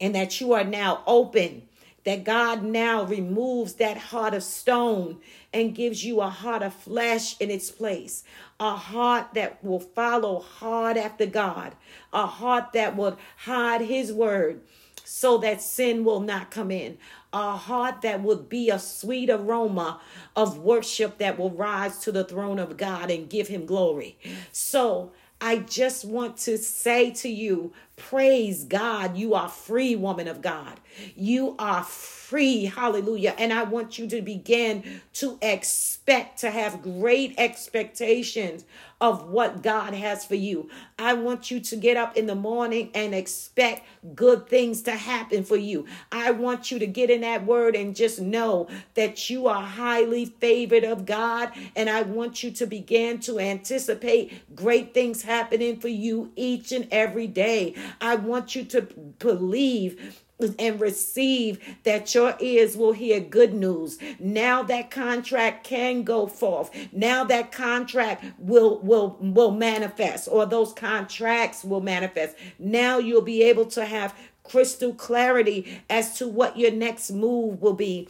and 0.01 0.15
that 0.15 0.41
you 0.41 0.53
are 0.53 0.65
now 0.65 1.03
open 1.07 1.63
that 2.05 2.25
God 2.25 2.63
now 2.63 3.05
removes 3.05 3.75
that 3.75 3.97
heart 3.97 4.35
of 4.35 4.43
stone 4.43 5.19
and 5.53 5.75
gives 5.75 6.05
you 6.05 6.21
a 6.21 6.29
heart 6.29 6.63
of 6.63 6.73
flesh 6.73 7.39
in 7.41 7.51
its 7.51 7.71
place, 7.71 8.25
a 8.59 8.75
heart 8.77 9.35
that 9.35 9.63
will 9.63 9.81
follow 9.81 10.41
hard 10.41 10.97
after 10.97 11.27
God, 11.27 11.75
a 12.13 12.27
heart 12.27 12.73
that 12.73 12.97
will 12.97 13.19
hide 13.39 13.83
His 13.83 14.13
word 14.13 14.61
so 15.05 15.39
that 15.39 15.61
sin 15.61 16.05
will 16.05 16.21
not 16.21 16.51
come 16.51 16.71
in, 16.71 16.97
a 17.33 17.57
heart 17.57 18.03
that 18.03 18.23
would 18.23 18.49
be 18.49 18.71
a 18.71 18.79
sweet 18.79 19.29
aroma 19.29 20.01
of 20.37 20.59
worship 20.59 21.19
that 21.19 21.39
will 21.39 21.51
rise 21.51 21.99
to 21.99 22.13
the 22.13 22.25
throne 22.25 22.59
of 22.59 22.77
God 22.77 23.11
and 23.11 23.29
give 23.29 23.49
Him 23.49 23.67
glory. 23.67 24.19
So, 24.53 25.13
I 25.41 25.57
just 25.57 26.05
want 26.05 26.37
to 26.39 26.59
say 26.59 27.11
to 27.13 27.29
you, 27.29 27.73
praise 28.09 28.65
God. 28.65 29.17
You 29.17 29.35
are 29.35 29.49
free, 29.49 29.95
woman 29.97 30.29
of 30.29 30.43
God. 30.43 30.81
You 31.15 31.55
are 31.59 31.85
free. 31.85 32.65
Hallelujah. 32.65 33.35
And 33.39 33.53
I 33.53 33.65
want 33.65 33.99
you 33.99 34.07
to 34.09 34.23
begin 34.23 35.01
to 35.15 35.39
expect, 35.43 36.41
to 36.41 36.51
have 36.51 36.83
great 36.83 37.35
expectations 37.39 38.65
of 39.01 39.31
what 39.31 39.63
God 39.63 39.95
has 39.95 40.27
for 40.27 40.35
you. 40.35 40.69
I 40.99 41.15
want 41.15 41.51
you 41.51 41.59
to 41.61 41.77
get 41.77 41.97
up 41.97 42.17
in 42.19 42.27
the 42.27 42.35
morning 42.35 42.91
and 42.95 43.15
expect 43.15 43.87
good 44.15 44.47
things 44.47 44.83
to 44.83 44.93
happen 44.93 45.43
for 45.43 45.57
you. 45.57 45.87
I 46.13 46.33
want 46.33 46.71
you 46.71 46.79
to 46.79 46.87
get 46.87 47.09
in 47.09 47.23
that 47.23 47.47
word 47.47 47.75
and 47.75 47.97
just 47.97 48.21
know 48.21 48.69
that 48.95 49.31
you 49.31 49.47
are 49.47 49.63
highly 49.63 50.27
favored 50.27 50.85
of 50.85 51.07
God. 51.07 51.51
And 51.75 51.89
I 51.89 52.03
want 52.03 52.43
you 52.43 52.51
to 52.53 52.67
begin 52.67 53.21
to 53.21 53.39
anticipate 53.39 54.55
great 54.55 54.93
things 54.93 55.23
happening 55.23 55.81
for 55.81 55.89
you 55.89 56.31
each 56.37 56.71
and 56.71 56.87
every 56.91 57.27
day. 57.27 57.75
I 58.01 58.17
want 58.17 58.55
you 58.55 58.65
to 58.65 58.83
believe 59.19 60.17
and 60.59 60.81
receive 60.81 61.59
that 61.85 62.15
your 62.15 62.35
ears 62.41 62.77
will 62.77 62.93
hear 62.93 63.21
good 63.21 63.53
news. 63.53 63.99
Now 64.19 64.63
that 64.65 64.91
contract 64.91 65.65
can 65.65 66.03
go 66.03 66.27
forth. 66.27 66.71
Now 66.93 67.25
that 67.25 67.53
contract 67.53 68.25
will 68.39 68.81
will 68.81 69.17
will 69.21 69.51
manifest 69.51 70.29
or 70.31 70.47
those 70.47 70.73
contracts 70.73 71.65
will 71.65 71.83
manifest. 71.83 72.37
Now 72.59 72.99
you'll 72.99 73.23
be 73.23 73.43
able 73.43 73.67
to 73.67 73.85
have 73.85 74.15
crystal 74.43 74.95
clarity 74.95 75.81
as 75.89 76.17
to 76.19 76.27
what 76.27 76.59
your 76.59 76.73
next 76.73 77.11
move 77.11 77.61
will 77.61 77.75
be 77.75 78.09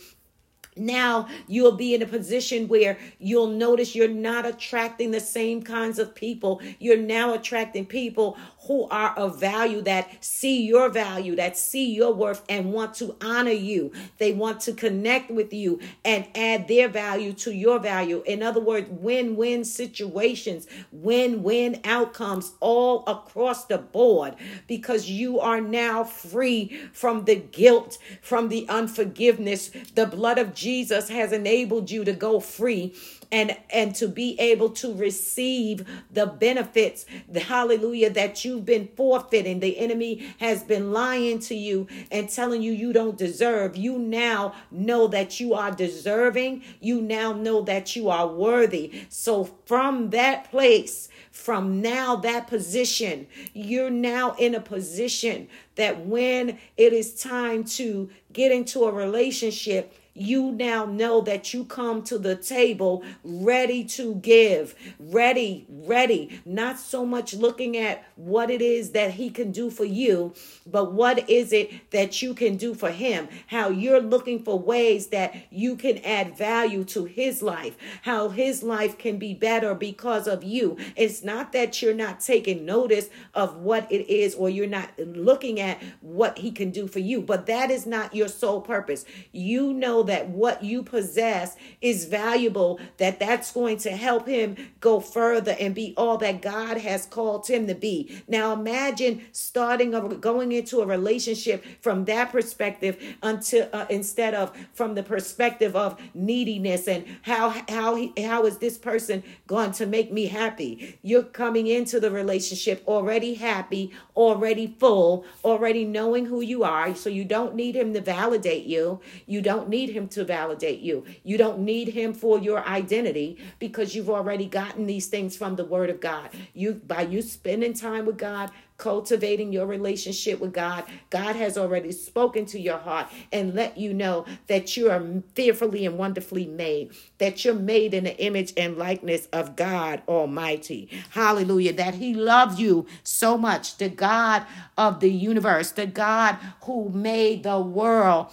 now 0.76 1.28
you'll 1.46 1.76
be 1.76 1.94
in 1.94 2.02
a 2.02 2.06
position 2.06 2.68
where 2.68 2.98
you'll 3.18 3.48
notice 3.48 3.94
you're 3.94 4.08
not 4.08 4.46
attracting 4.46 5.10
the 5.10 5.20
same 5.20 5.62
kinds 5.62 5.98
of 5.98 6.14
people. 6.14 6.60
You're 6.78 6.96
now 6.96 7.34
attracting 7.34 7.86
people 7.86 8.38
who 8.66 8.88
are 8.88 9.14
of 9.16 9.40
value, 9.40 9.80
that 9.82 10.22
see 10.22 10.62
your 10.62 10.90
value, 10.90 11.36
that 11.36 11.56
see 11.56 11.92
your 11.92 12.12
worth, 12.12 12.42
and 12.48 12.72
want 12.72 12.94
to 12.94 13.16
honor 13.20 13.50
you. 13.50 13.92
They 14.18 14.32
want 14.32 14.60
to 14.62 14.72
connect 14.72 15.30
with 15.30 15.52
you 15.52 15.80
and 16.04 16.26
add 16.34 16.68
their 16.68 16.88
value 16.88 17.32
to 17.34 17.52
your 17.52 17.78
value. 17.78 18.22
In 18.26 18.42
other 18.42 18.60
words, 18.60 18.88
win 18.90 19.36
win 19.36 19.64
situations, 19.64 20.66
win 20.92 21.42
win 21.42 21.80
outcomes 21.84 22.52
all 22.60 23.04
across 23.06 23.64
the 23.64 23.78
board 23.78 24.34
because 24.66 25.08
you 25.08 25.40
are 25.40 25.60
now 25.60 26.04
free 26.04 26.78
from 26.92 27.24
the 27.24 27.36
guilt, 27.36 27.98
from 28.20 28.48
the 28.48 28.68
unforgiveness. 28.68 29.70
The 29.94 30.06
blood 30.06 30.38
of 30.38 30.54
Jesus 30.54 31.08
has 31.08 31.32
enabled 31.32 31.90
you 31.90 32.04
to 32.04 32.12
go 32.12 32.40
free 32.40 32.94
and 33.32 33.56
and 33.70 33.94
to 33.96 34.08
be 34.08 34.38
able 34.38 34.70
to 34.70 34.94
receive 34.94 35.86
the 36.10 36.26
benefits 36.26 37.06
the 37.28 37.40
hallelujah 37.40 38.10
that 38.10 38.44
you've 38.44 38.64
been 38.64 38.88
forfeiting. 38.96 39.60
The 39.60 39.78
enemy 39.78 40.34
has 40.38 40.62
been 40.62 40.92
lying 40.92 41.38
to 41.40 41.54
you 41.54 41.86
and 42.10 42.28
telling 42.28 42.62
you 42.62 42.72
you 42.72 42.92
don't 42.92 43.16
deserve. 43.16 43.76
You 43.76 43.98
now 43.98 44.54
know 44.70 45.06
that 45.08 45.40
you 45.40 45.54
are 45.54 45.70
deserving. 45.70 46.62
You 46.80 47.00
now 47.00 47.32
know 47.32 47.62
that 47.62 47.96
you 47.96 48.08
are 48.08 48.26
worthy. 48.26 49.06
So 49.08 49.44
from 49.44 50.10
that 50.10 50.50
place 50.50 51.08
from 51.30 51.80
now 51.80 52.16
that 52.16 52.48
position 52.48 53.26
you're 53.54 53.90
now 53.90 54.34
in 54.38 54.54
a 54.54 54.60
position 54.60 55.48
that 55.76 56.04
when 56.04 56.58
it 56.76 56.92
is 56.92 57.14
time 57.14 57.62
to 57.64 58.10
get 58.32 58.50
into 58.50 58.84
a 58.84 58.92
relationship 58.92 59.94
you 60.20 60.52
now 60.52 60.84
know 60.84 61.22
that 61.22 61.54
you 61.54 61.64
come 61.64 62.02
to 62.02 62.18
the 62.18 62.36
table 62.36 63.02
ready 63.24 63.82
to 63.84 64.16
give, 64.16 64.74
ready, 64.98 65.66
ready, 65.68 66.40
not 66.44 66.78
so 66.78 67.06
much 67.06 67.32
looking 67.32 67.76
at 67.76 68.04
what 68.16 68.50
it 68.50 68.60
is 68.60 68.90
that 68.90 69.12
he 69.12 69.30
can 69.30 69.50
do 69.50 69.70
for 69.70 69.86
you, 69.86 70.34
but 70.66 70.92
what 70.92 71.28
is 71.30 71.52
it 71.52 71.90
that 71.90 72.20
you 72.20 72.34
can 72.34 72.56
do 72.56 72.74
for 72.74 72.90
him, 72.90 73.28
how 73.46 73.70
you're 73.70 74.00
looking 74.00 74.42
for 74.42 74.58
ways 74.58 75.06
that 75.06 75.34
you 75.50 75.74
can 75.74 75.96
add 75.98 76.36
value 76.36 76.84
to 76.84 77.06
his 77.06 77.40
life, 77.40 77.76
how 78.02 78.28
his 78.28 78.62
life 78.62 78.98
can 78.98 79.18
be 79.18 79.32
better 79.32 79.74
because 79.74 80.26
of 80.26 80.44
you. 80.44 80.76
It's 80.96 81.24
not 81.24 81.52
that 81.52 81.80
you're 81.80 81.94
not 81.94 82.20
taking 82.20 82.66
notice 82.66 83.08
of 83.32 83.56
what 83.56 83.90
it 83.90 84.06
is 84.12 84.34
or 84.34 84.50
you're 84.50 84.66
not 84.66 84.90
looking 84.98 85.58
at 85.60 85.82
what 86.02 86.38
he 86.38 86.50
can 86.50 86.70
do 86.70 86.86
for 86.86 86.98
you, 86.98 87.22
but 87.22 87.46
that 87.46 87.70
is 87.70 87.86
not 87.86 88.14
your 88.14 88.28
sole 88.28 88.60
purpose. 88.60 89.06
You 89.32 89.72
know 89.72 90.02
that 90.10 90.28
what 90.28 90.62
you 90.62 90.82
possess 90.82 91.56
is 91.80 92.04
valuable, 92.04 92.80
that 92.98 93.18
that's 93.18 93.52
going 93.52 93.78
to 93.78 93.90
help 93.90 94.26
him 94.26 94.56
go 94.80 95.00
further 95.00 95.56
and 95.58 95.74
be 95.74 95.94
all 95.96 96.18
that 96.18 96.42
God 96.42 96.78
has 96.78 97.06
called 97.06 97.46
him 97.46 97.66
to 97.66 97.74
be. 97.74 98.22
Now 98.28 98.52
imagine 98.52 99.22
starting 99.32 99.94
a, 99.94 100.00
going 100.16 100.52
into 100.52 100.80
a 100.80 100.86
relationship 100.86 101.64
from 101.80 102.04
that 102.06 102.32
perspective 102.32 102.98
until 103.22 103.68
uh, 103.72 103.86
instead 103.88 104.34
of 104.34 104.56
from 104.72 104.94
the 104.94 105.02
perspective 105.02 105.76
of 105.76 106.00
neediness 106.14 106.88
and 106.88 107.04
how 107.22 107.50
how 107.68 107.94
he, 107.94 108.12
how 108.22 108.46
is 108.46 108.58
this 108.58 108.78
person 108.78 109.22
going 109.46 109.72
to 109.72 109.86
make 109.86 110.12
me 110.12 110.26
happy? 110.26 110.98
You're 111.02 111.22
coming 111.22 111.66
into 111.66 112.00
the 112.00 112.10
relationship 112.10 112.82
already 112.86 113.34
happy, 113.34 113.92
already 114.16 114.76
full, 114.78 115.24
already 115.44 115.84
knowing 115.84 116.26
who 116.26 116.40
you 116.40 116.64
are, 116.64 116.94
so 116.94 117.08
you 117.08 117.24
don't 117.24 117.54
need 117.54 117.76
him 117.76 117.92
to 117.94 118.00
validate 118.00 118.64
you. 118.64 119.00
You 119.26 119.40
don't 119.40 119.68
need 119.68 119.89
him 119.90 120.08
to 120.08 120.24
validate 120.24 120.80
you. 120.80 121.04
You 121.22 121.38
don't 121.38 121.60
need 121.60 121.88
him 121.88 122.12
for 122.14 122.38
your 122.38 122.66
identity 122.66 123.38
because 123.58 123.94
you've 123.94 124.10
already 124.10 124.46
gotten 124.46 124.86
these 124.86 125.06
things 125.06 125.36
from 125.36 125.56
the 125.56 125.64
word 125.64 125.90
of 125.90 126.00
God. 126.00 126.30
You 126.54 126.74
by 126.74 127.02
you 127.02 127.22
spending 127.22 127.74
time 127.74 128.06
with 128.06 128.18
God, 128.18 128.50
cultivating 128.80 129.52
your 129.52 129.66
relationship 129.66 130.40
with 130.40 130.52
God, 130.52 130.84
God 131.10 131.36
has 131.36 131.58
already 131.58 131.92
spoken 131.92 132.46
to 132.46 132.58
your 132.58 132.78
heart 132.78 133.08
and 133.30 133.54
let 133.54 133.76
you 133.76 133.92
know 133.92 134.24
that 134.46 134.76
you 134.76 134.90
are 134.90 135.04
fearfully 135.34 135.84
and 135.84 135.98
wonderfully 135.98 136.46
made, 136.46 136.92
that 137.18 137.44
you're 137.44 137.54
made 137.54 137.92
in 137.92 138.04
the 138.04 138.18
image 138.18 138.54
and 138.56 138.78
likeness 138.78 139.28
of 139.32 139.54
God 139.54 140.02
Almighty. 140.08 140.88
Hallelujah. 141.10 141.74
That 141.74 141.94
He 141.94 142.14
loves 142.14 142.58
you 142.58 142.86
so 143.04 143.36
much, 143.36 143.76
the 143.76 143.90
God 143.90 144.46
of 144.78 145.00
the 145.00 145.10
universe, 145.10 145.72
the 145.72 145.86
God 145.86 146.38
who 146.62 146.88
made 146.88 147.42
the 147.42 147.60
world 147.60 148.28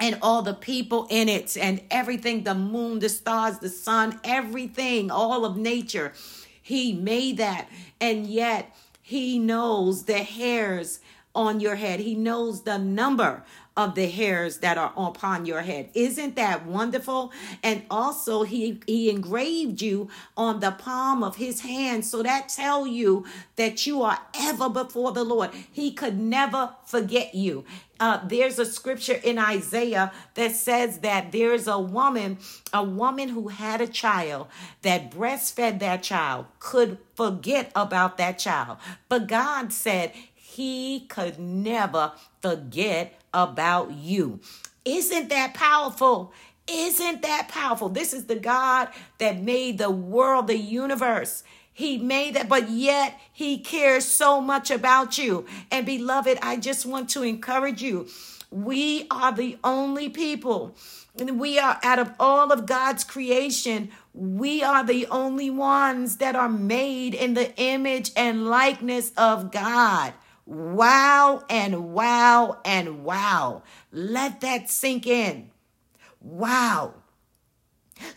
and 0.00 0.18
all 0.22 0.42
the 0.42 0.54
people 0.54 1.06
in 1.10 1.28
it 1.28 1.56
and 1.56 1.80
everything 1.90 2.44
the 2.44 2.54
moon, 2.54 2.98
the 3.00 3.08
stars, 3.08 3.58
the 3.58 3.68
sun, 3.68 4.20
everything, 4.24 5.10
all 5.10 5.44
of 5.44 5.56
nature. 5.56 6.12
He 6.62 6.92
made 6.92 7.38
that. 7.38 7.68
And 8.00 8.26
yet, 8.26 8.76
He 9.02 9.38
knows 9.38 10.04
the 10.04 10.18
hairs 10.18 11.00
on 11.34 11.60
your 11.60 11.76
head, 11.76 12.00
He 12.00 12.14
knows 12.14 12.62
the 12.62 12.78
number 12.78 13.44
of 13.78 13.94
the 13.94 14.08
hairs 14.08 14.58
that 14.58 14.76
are 14.76 14.92
upon 14.96 15.46
your 15.46 15.60
head. 15.60 15.88
Isn't 15.94 16.34
that 16.34 16.66
wonderful? 16.66 17.32
And 17.62 17.84
also 17.88 18.42
he 18.42 18.80
he 18.88 19.08
engraved 19.08 19.80
you 19.80 20.08
on 20.36 20.58
the 20.58 20.72
palm 20.72 21.22
of 21.22 21.36
his 21.36 21.60
hand 21.60 22.04
so 22.04 22.24
that 22.24 22.48
tell 22.48 22.88
you 22.88 23.24
that 23.54 23.86
you 23.86 24.02
are 24.02 24.18
ever 24.34 24.68
before 24.68 25.12
the 25.12 25.22
Lord. 25.22 25.50
He 25.70 25.92
could 25.92 26.18
never 26.18 26.74
forget 26.84 27.36
you. 27.36 27.64
Uh, 28.00 28.24
there's 28.26 28.58
a 28.58 28.64
scripture 28.64 29.20
in 29.24 29.38
Isaiah 29.38 30.12
that 30.34 30.52
says 30.52 30.98
that 31.00 31.32
there's 31.32 31.66
a 31.66 31.78
woman, 31.78 32.38
a 32.72 32.84
woman 32.84 33.28
who 33.28 33.48
had 33.48 33.80
a 33.80 33.88
child 33.88 34.46
that 34.82 35.10
breastfed 35.10 35.80
that 35.80 36.02
child 36.02 36.46
could 36.60 36.98
forget 37.14 37.72
about 37.74 38.16
that 38.18 38.38
child. 38.38 38.78
But 39.08 39.26
God 39.26 39.72
said 39.72 40.12
he 40.34 41.06
could 41.08 41.38
never 41.38 42.12
forget 42.40 43.20
about 43.34 43.92
you. 43.92 44.40
Isn't 44.84 45.28
that 45.28 45.54
powerful? 45.54 46.32
Isn't 46.66 47.22
that 47.22 47.48
powerful? 47.48 47.88
This 47.88 48.12
is 48.12 48.26
the 48.26 48.36
God 48.36 48.88
that 49.18 49.42
made 49.42 49.78
the 49.78 49.90
world, 49.90 50.46
the 50.46 50.58
universe. 50.58 51.42
He 51.78 51.96
made 51.96 52.34
that, 52.34 52.48
but 52.48 52.70
yet 52.70 53.20
he 53.32 53.56
cares 53.56 54.04
so 54.04 54.40
much 54.40 54.68
about 54.68 55.16
you. 55.16 55.46
And 55.70 55.86
beloved, 55.86 56.36
I 56.42 56.56
just 56.56 56.84
want 56.84 57.08
to 57.10 57.22
encourage 57.22 57.80
you. 57.82 58.08
We 58.50 59.06
are 59.12 59.30
the 59.30 59.58
only 59.62 60.08
people, 60.08 60.74
and 61.16 61.38
we 61.38 61.56
are 61.56 61.78
out 61.84 62.00
of 62.00 62.10
all 62.18 62.50
of 62.50 62.66
God's 62.66 63.04
creation, 63.04 63.92
we 64.12 64.60
are 64.60 64.84
the 64.84 65.06
only 65.06 65.50
ones 65.50 66.16
that 66.16 66.34
are 66.34 66.48
made 66.48 67.14
in 67.14 67.34
the 67.34 67.54
image 67.54 68.10
and 68.16 68.48
likeness 68.48 69.12
of 69.16 69.52
God. 69.52 70.14
Wow 70.46 71.44
and 71.48 71.92
wow 71.94 72.58
and 72.64 73.04
wow. 73.04 73.62
Let 73.92 74.40
that 74.40 74.68
sink 74.68 75.06
in. 75.06 75.52
Wow. 76.20 76.94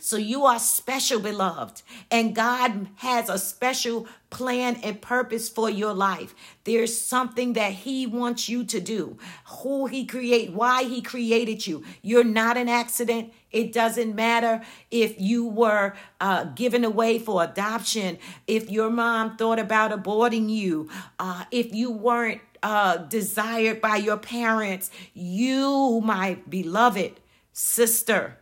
So 0.00 0.16
you 0.16 0.44
are 0.44 0.58
special, 0.58 1.20
beloved, 1.20 1.82
and 2.10 2.34
God 2.34 2.88
has 2.96 3.28
a 3.28 3.38
special 3.38 4.06
plan 4.30 4.80
and 4.82 5.00
purpose 5.00 5.48
for 5.48 5.68
your 5.68 5.92
life. 5.92 6.34
There's 6.64 6.96
something 6.96 7.52
that 7.52 7.72
he 7.72 8.06
wants 8.06 8.48
you 8.48 8.64
to 8.64 8.80
do. 8.80 9.18
Who 9.46 9.86
he 9.86 10.06
create, 10.06 10.52
why 10.52 10.84
he 10.84 11.02
created 11.02 11.66
you. 11.66 11.84
You're 12.00 12.24
not 12.24 12.56
an 12.56 12.68
accident. 12.68 13.32
It 13.50 13.72
doesn't 13.72 14.14
matter 14.14 14.62
if 14.90 15.20
you 15.20 15.46
were 15.46 15.94
uh, 16.20 16.44
given 16.44 16.84
away 16.84 17.18
for 17.18 17.44
adoption, 17.44 18.18
if 18.46 18.70
your 18.70 18.90
mom 18.90 19.36
thought 19.36 19.58
about 19.58 19.90
aborting 19.90 20.48
you, 20.48 20.88
uh, 21.18 21.44
if 21.50 21.74
you 21.74 21.90
weren't 21.90 22.40
uh, 22.62 22.96
desired 22.96 23.80
by 23.80 23.96
your 23.96 24.16
parents. 24.16 24.90
You, 25.14 26.00
my 26.04 26.38
beloved 26.48 27.20
sister, 27.52 28.38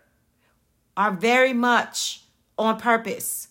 are 1.00 1.12
very 1.12 1.54
much 1.54 2.24
on 2.58 2.78
purpose 2.78 3.48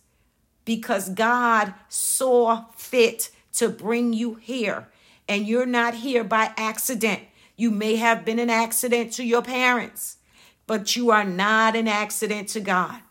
because 0.66 1.10
God 1.10 1.74
saw 1.88 2.66
fit 2.76 3.32
to 3.54 3.70
bring 3.70 4.14
you 4.14 4.36
here. 4.36 4.88
And 5.28 5.48
you're 5.48 5.66
not 5.66 5.96
here 5.96 6.24
by 6.24 6.54
accident. 6.58 7.22
You 7.56 7.72
may 7.72 7.96
have 7.96 8.24
been 8.24 8.38
an 8.38 8.52
accident 8.52 9.14
to 9.14 9.24
your 9.24 9.42
parents, 9.42 10.18
but 10.68 10.96
you 10.96 11.10
are 11.10 11.24
not 11.24 11.76
an 11.76 11.88
accident 11.88 12.50
to 12.50 12.60
God. 12.60 13.02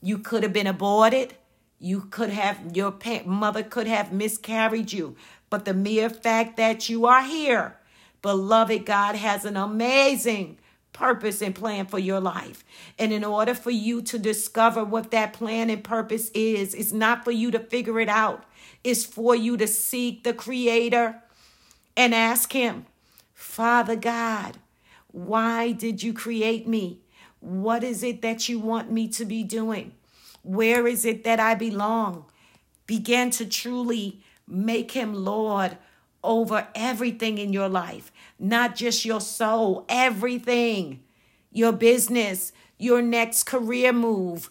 You 0.00 0.16
could 0.16 0.42
have 0.42 0.54
been 0.54 0.66
aborted. 0.66 1.34
You 1.78 2.00
could 2.00 2.30
have, 2.30 2.74
your 2.74 2.94
mother 3.26 3.62
could 3.62 3.86
have 3.86 4.10
miscarried 4.10 4.90
you. 4.90 5.16
But 5.50 5.66
the 5.66 5.74
mere 5.74 6.08
fact 6.08 6.56
that 6.56 6.88
you 6.88 7.04
are 7.04 7.24
here, 7.24 7.76
beloved, 8.22 8.86
God 8.86 9.16
has 9.16 9.44
an 9.44 9.58
amazing 9.58 10.56
purpose 10.92 11.40
and 11.40 11.54
plan 11.54 11.86
for 11.86 11.98
your 11.98 12.20
life. 12.20 12.64
And 12.98 13.12
in 13.12 13.24
order 13.24 13.54
for 13.54 13.70
you 13.70 14.02
to 14.02 14.18
discover 14.18 14.84
what 14.84 15.10
that 15.10 15.32
plan 15.32 15.70
and 15.70 15.82
purpose 15.82 16.30
is, 16.30 16.74
it's 16.74 16.92
not 16.92 17.24
for 17.24 17.30
you 17.30 17.50
to 17.50 17.58
figure 17.58 17.98
it 18.00 18.08
out, 18.08 18.44
it's 18.84 19.04
for 19.04 19.34
you 19.34 19.56
to 19.56 19.66
seek 19.66 20.24
the 20.24 20.34
Creator 20.34 21.22
and 21.96 22.14
ask 22.14 22.52
Him, 22.52 22.86
Father 23.34 23.96
God, 23.96 24.58
why 25.10 25.72
did 25.72 26.02
you 26.02 26.12
create 26.12 26.66
me? 26.66 27.00
What 27.40 27.84
is 27.84 28.02
it 28.02 28.22
that 28.22 28.48
you 28.48 28.58
want 28.58 28.90
me 28.90 29.08
to 29.08 29.24
be 29.24 29.42
doing? 29.42 29.92
Where 30.42 30.86
is 30.86 31.04
it 31.04 31.24
that 31.24 31.40
I 31.40 31.54
belong? 31.54 32.24
Begin 32.86 33.30
to 33.32 33.46
truly 33.46 34.22
make 34.46 34.92
Him 34.92 35.14
Lord 35.14 35.76
over 36.24 36.68
everything 36.74 37.38
in 37.38 37.52
your 37.52 37.68
life, 37.68 38.12
not 38.42 38.74
just 38.74 39.04
your 39.04 39.20
soul, 39.20 39.84
everything, 39.88 41.00
your 41.52 41.72
business, 41.72 42.52
your 42.76 43.00
next 43.00 43.44
career 43.44 43.92
move, 43.92 44.50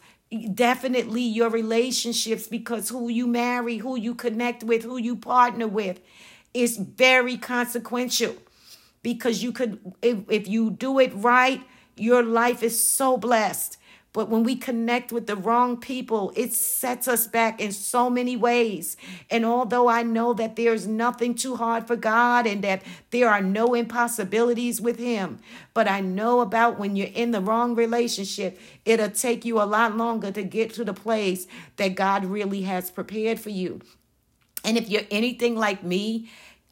definitely 0.54 1.22
your 1.22 1.50
relationships, 1.50 2.48
because 2.48 2.88
who 2.88 3.10
you 3.10 3.28
marry, 3.28 3.78
who 3.78 3.98
you 3.98 4.16
connect 4.16 4.64
with, 4.64 4.84
who 4.84 4.98
you 4.98 5.18
partner 5.18 5.68
with 5.68 6.00
is 6.54 6.78
very 6.78 7.36
consequential. 7.36 8.36
Because 9.04 9.44
you 9.44 9.52
could, 9.52 9.94
if, 10.02 10.20
if 10.30 10.48
you 10.48 10.72
do 10.72 10.98
it 11.00 11.12
right, 11.14 11.62
your 11.98 12.24
life 12.24 12.64
is 12.64 12.82
so 12.82 13.18
blessed. 13.18 13.78
But 14.14 14.30
when 14.30 14.44
we 14.44 14.58
connect 14.58 15.14
with 15.14 15.26
the 15.26 15.38
wrong 15.38 15.78
people, 15.78 16.34
it 16.36 16.52
sets 16.52 17.08
us 17.08 17.28
back 17.28 17.62
in 17.62 17.72
so 17.72 18.10
many 18.10 18.36
ways. 18.36 18.98
And 19.30 19.46
although 19.46 19.88
I 19.88 20.04
know 20.04 20.34
that 20.34 20.58
there's 20.58 20.86
nothing 20.86 21.34
too 21.34 21.56
hard 21.56 21.88
for 21.88 21.96
God 21.96 22.46
and 22.46 22.62
that 22.62 22.84
there 23.12 23.30
are 23.30 23.42
no 23.42 23.74
impossibilities 23.74 24.82
with 24.82 25.00
Him, 25.00 25.40
but 25.74 25.88
I 25.88 26.02
know 26.02 26.42
about 26.42 26.78
when 26.78 26.98
you're 26.98 27.08
in 27.08 27.32
the 27.32 27.40
wrong 27.40 27.74
relationship, 27.74 28.60
it'll 28.84 29.10
take 29.10 29.46
you 29.46 29.62
a 29.62 29.64
lot 29.64 29.96
longer 29.96 30.30
to 30.32 30.44
get 30.44 30.74
to 30.74 30.84
the 30.84 30.94
place 30.94 31.48
that 31.78 31.96
God 31.96 32.26
really 32.26 32.64
has 32.64 32.92
prepared 32.92 33.40
for 33.40 33.50
you. 33.50 33.80
And 34.64 34.78
if 34.78 34.90
you're 34.90 35.08
anything 35.10 35.56
like 35.56 35.84
me, 35.84 36.30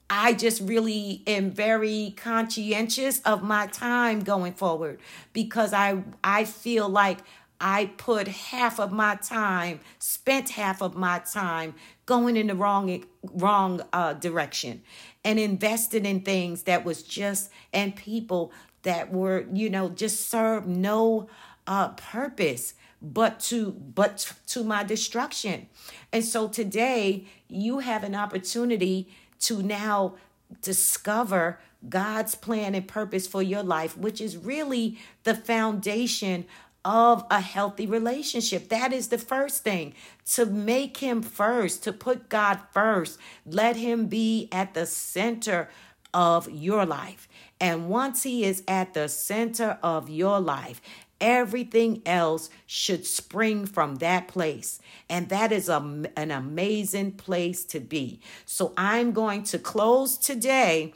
I 0.10 0.34
just 0.34 0.62
really 0.62 1.22
am 1.28 1.51
very 1.51 2.14
conscientious 2.18 3.20
of 3.22 3.43
my 3.43 3.68
time 3.68 4.22
going 4.22 4.53
forward 4.53 4.99
because 5.34 5.74
I 5.74 6.03
I 6.24 6.45
feel 6.45 6.89
like 6.89 7.20
I 7.62 7.88
put 7.97 8.28
half 8.28 8.80
of 8.80 8.91
my 8.91 9.16
time, 9.16 9.82
spent 9.99 10.49
half 10.49 10.82
of 10.82 10.95
my 10.95 11.20
time 11.20 11.76
going 12.05 12.38
in 12.38 12.47
the 12.47 12.55
wrong 12.55 13.03
wrong 13.34 13.82
uh, 13.93 14.14
direction, 14.14 14.82
and 15.24 15.38
invested 15.39 16.05
in 16.05 16.22
things 16.22 16.64
that 16.64 16.86
was 16.86 17.03
just 17.03 17.51
and 17.72 17.95
people 17.95 18.51
that 18.84 19.12
were 19.12 19.45
you 19.53 19.70
know 19.70 19.89
just 19.89 20.30
serve 20.30 20.66
no 20.66 21.28
uh, 21.68 21.89
purpose 21.89 22.74
but 23.01 23.39
to 23.39 23.72
but 23.72 24.34
to 24.47 24.64
my 24.64 24.84
destruction. 24.84 25.68
And 26.12 26.24
so 26.24 26.47
today 26.47 27.26
you 27.47 27.80
have 27.80 28.03
an 28.03 28.16
opportunity 28.16 29.10
to 29.42 29.62
now 29.62 30.16
discover 30.62 31.60
God's 31.88 32.36
plan 32.36 32.76
and 32.76 32.88
purpose 32.88 33.28
for 33.28 33.42
your 33.42 33.64
life, 33.64 33.98
which 33.98 34.20
is 34.20 34.36
really 34.36 34.98
the 35.24 35.36
foundation 35.36 36.46
of 36.84 37.26
a 37.30 37.42
healthy 37.42 37.86
relationship. 37.86 38.70
That 38.70 38.94
is 38.94 39.10
the 39.10 39.18
first 39.18 39.64
thing 39.64 39.94
to 40.32 40.46
make 40.46 40.98
Him 40.98 41.22
first, 41.22 41.84
to 41.84 41.94
put 41.94 42.30
God 42.30 42.60
first. 42.74 43.20
Let 43.46 43.76
Him 43.76 44.08
be 44.08 44.50
at 44.52 44.74
the 44.74 44.86
center 44.86 45.70
of 46.14 46.50
your 46.50 46.86
life. 46.86 47.28
And 47.60 47.90
once 47.90 48.24
He 48.24 48.46
is 48.46 48.64
at 48.68 48.94
the 48.94 49.10
center 49.10 49.78
of 49.84 50.10
your 50.10 50.40
life, 50.40 50.82
Everything 51.22 52.01
else 52.05 52.49
should 52.65 53.05
spring 53.05 53.65
from 53.65 53.95
that 53.95 54.28
place. 54.28 54.80
And 55.09 55.30
that 55.30 55.51
is 55.51 55.67
a, 55.70 55.78
an 56.15 56.32
amazing 56.32 57.13
place 57.13 57.65
to 57.65 57.80
be. 57.80 58.22
So 58.45 58.74
I'm 58.78 59.11
going 59.11 59.43
to 59.43 59.59
close 59.59 60.17
today 60.17 60.93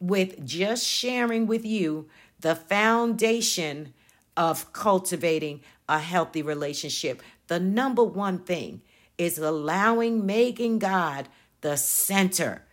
with 0.00 0.44
just 0.44 0.86
sharing 0.86 1.46
with 1.46 1.64
you 1.64 2.08
the 2.40 2.56
foundation 2.56 3.94
of 4.36 4.72
cultivating 4.72 5.60
a 5.88 6.00
healthy 6.00 6.42
relationship. 6.42 7.22
The 7.46 7.60
number 7.60 8.02
one 8.02 8.38
thing 8.38 8.82
is 9.18 9.38
allowing, 9.38 10.26
making 10.26 10.80
God 10.80 11.28
the 11.60 11.76
center 11.76 12.64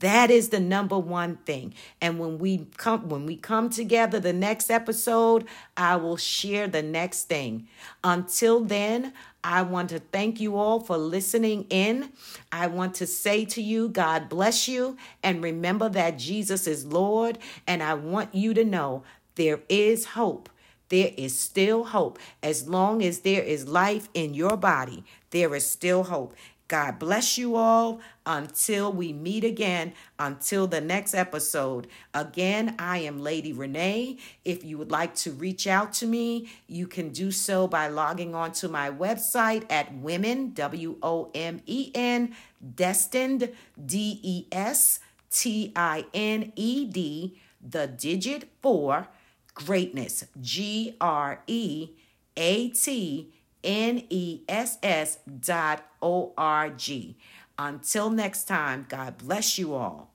that 0.00 0.30
is 0.30 0.50
the 0.50 0.60
number 0.60 0.98
one 0.98 1.36
thing. 1.36 1.74
And 2.00 2.18
when 2.18 2.38
we 2.38 2.66
come 2.76 3.08
when 3.08 3.24
we 3.24 3.36
come 3.36 3.70
together 3.70 4.20
the 4.20 4.32
next 4.32 4.70
episode, 4.70 5.46
I 5.76 5.96
will 5.96 6.16
share 6.16 6.68
the 6.68 6.82
next 6.82 7.24
thing. 7.24 7.68
Until 8.04 8.60
then, 8.60 9.14
I 9.42 9.62
want 9.62 9.90
to 9.90 10.00
thank 10.00 10.40
you 10.40 10.56
all 10.56 10.80
for 10.80 10.98
listening 10.98 11.66
in. 11.70 12.10
I 12.52 12.66
want 12.66 12.94
to 12.96 13.06
say 13.06 13.44
to 13.46 13.62
you, 13.62 13.88
God 13.88 14.28
bless 14.28 14.68
you 14.68 14.96
and 15.22 15.42
remember 15.42 15.88
that 15.88 16.18
Jesus 16.18 16.66
is 16.66 16.84
Lord 16.84 17.38
and 17.66 17.82
I 17.82 17.94
want 17.94 18.34
you 18.34 18.52
to 18.54 18.64
know 18.64 19.04
there 19.36 19.60
is 19.68 20.04
hope. 20.06 20.50
There 20.90 21.12
is 21.16 21.38
still 21.38 21.84
hope. 21.84 22.18
As 22.42 22.68
long 22.68 23.02
as 23.02 23.20
there 23.20 23.42
is 23.42 23.68
life 23.68 24.08
in 24.14 24.34
your 24.34 24.56
body, 24.56 25.04
there 25.30 25.54
is 25.54 25.66
still 25.66 26.04
hope. 26.04 26.34
God 26.68 26.98
bless 26.98 27.38
you 27.38 27.56
all 27.56 28.00
until 28.26 28.92
we 28.92 29.10
meet 29.14 29.42
again, 29.42 29.94
until 30.18 30.66
the 30.66 30.82
next 30.82 31.14
episode. 31.14 31.86
Again, 32.12 32.74
I 32.78 32.98
am 32.98 33.22
Lady 33.22 33.54
Renee. 33.54 34.18
If 34.44 34.64
you 34.64 34.76
would 34.76 34.90
like 34.90 35.14
to 35.16 35.32
reach 35.32 35.66
out 35.66 35.94
to 35.94 36.06
me, 36.06 36.50
you 36.66 36.86
can 36.86 37.08
do 37.08 37.30
so 37.30 37.66
by 37.66 37.88
logging 37.88 38.34
on 38.34 38.52
to 38.52 38.68
my 38.68 38.90
website 38.90 39.64
at 39.70 39.94
women, 39.94 40.52
W 40.52 40.98
O 41.02 41.30
M 41.34 41.62
E 41.64 41.90
N, 41.94 42.34
destined, 42.74 43.50
D 43.82 44.20
E 44.22 44.46
S 44.52 45.00
T 45.30 45.72
I 45.74 46.04
N 46.12 46.52
E 46.54 46.84
D, 46.84 47.38
the 47.66 47.86
digit 47.86 48.50
four, 48.60 49.08
greatness, 49.54 50.26
G 50.38 50.96
R 51.00 51.42
E 51.46 51.92
A 52.36 52.68
T 52.68 53.32
N-E-S-S 53.64 55.18
dot 55.40 55.84
O-R-G. 56.00 57.16
Until 57.58 58.10
next 58.10 58.44
time, 58.44 58.86
God 58.88 59.18
bless 59.18 59.58
you 59.58 59.74
all. 59.74 60.12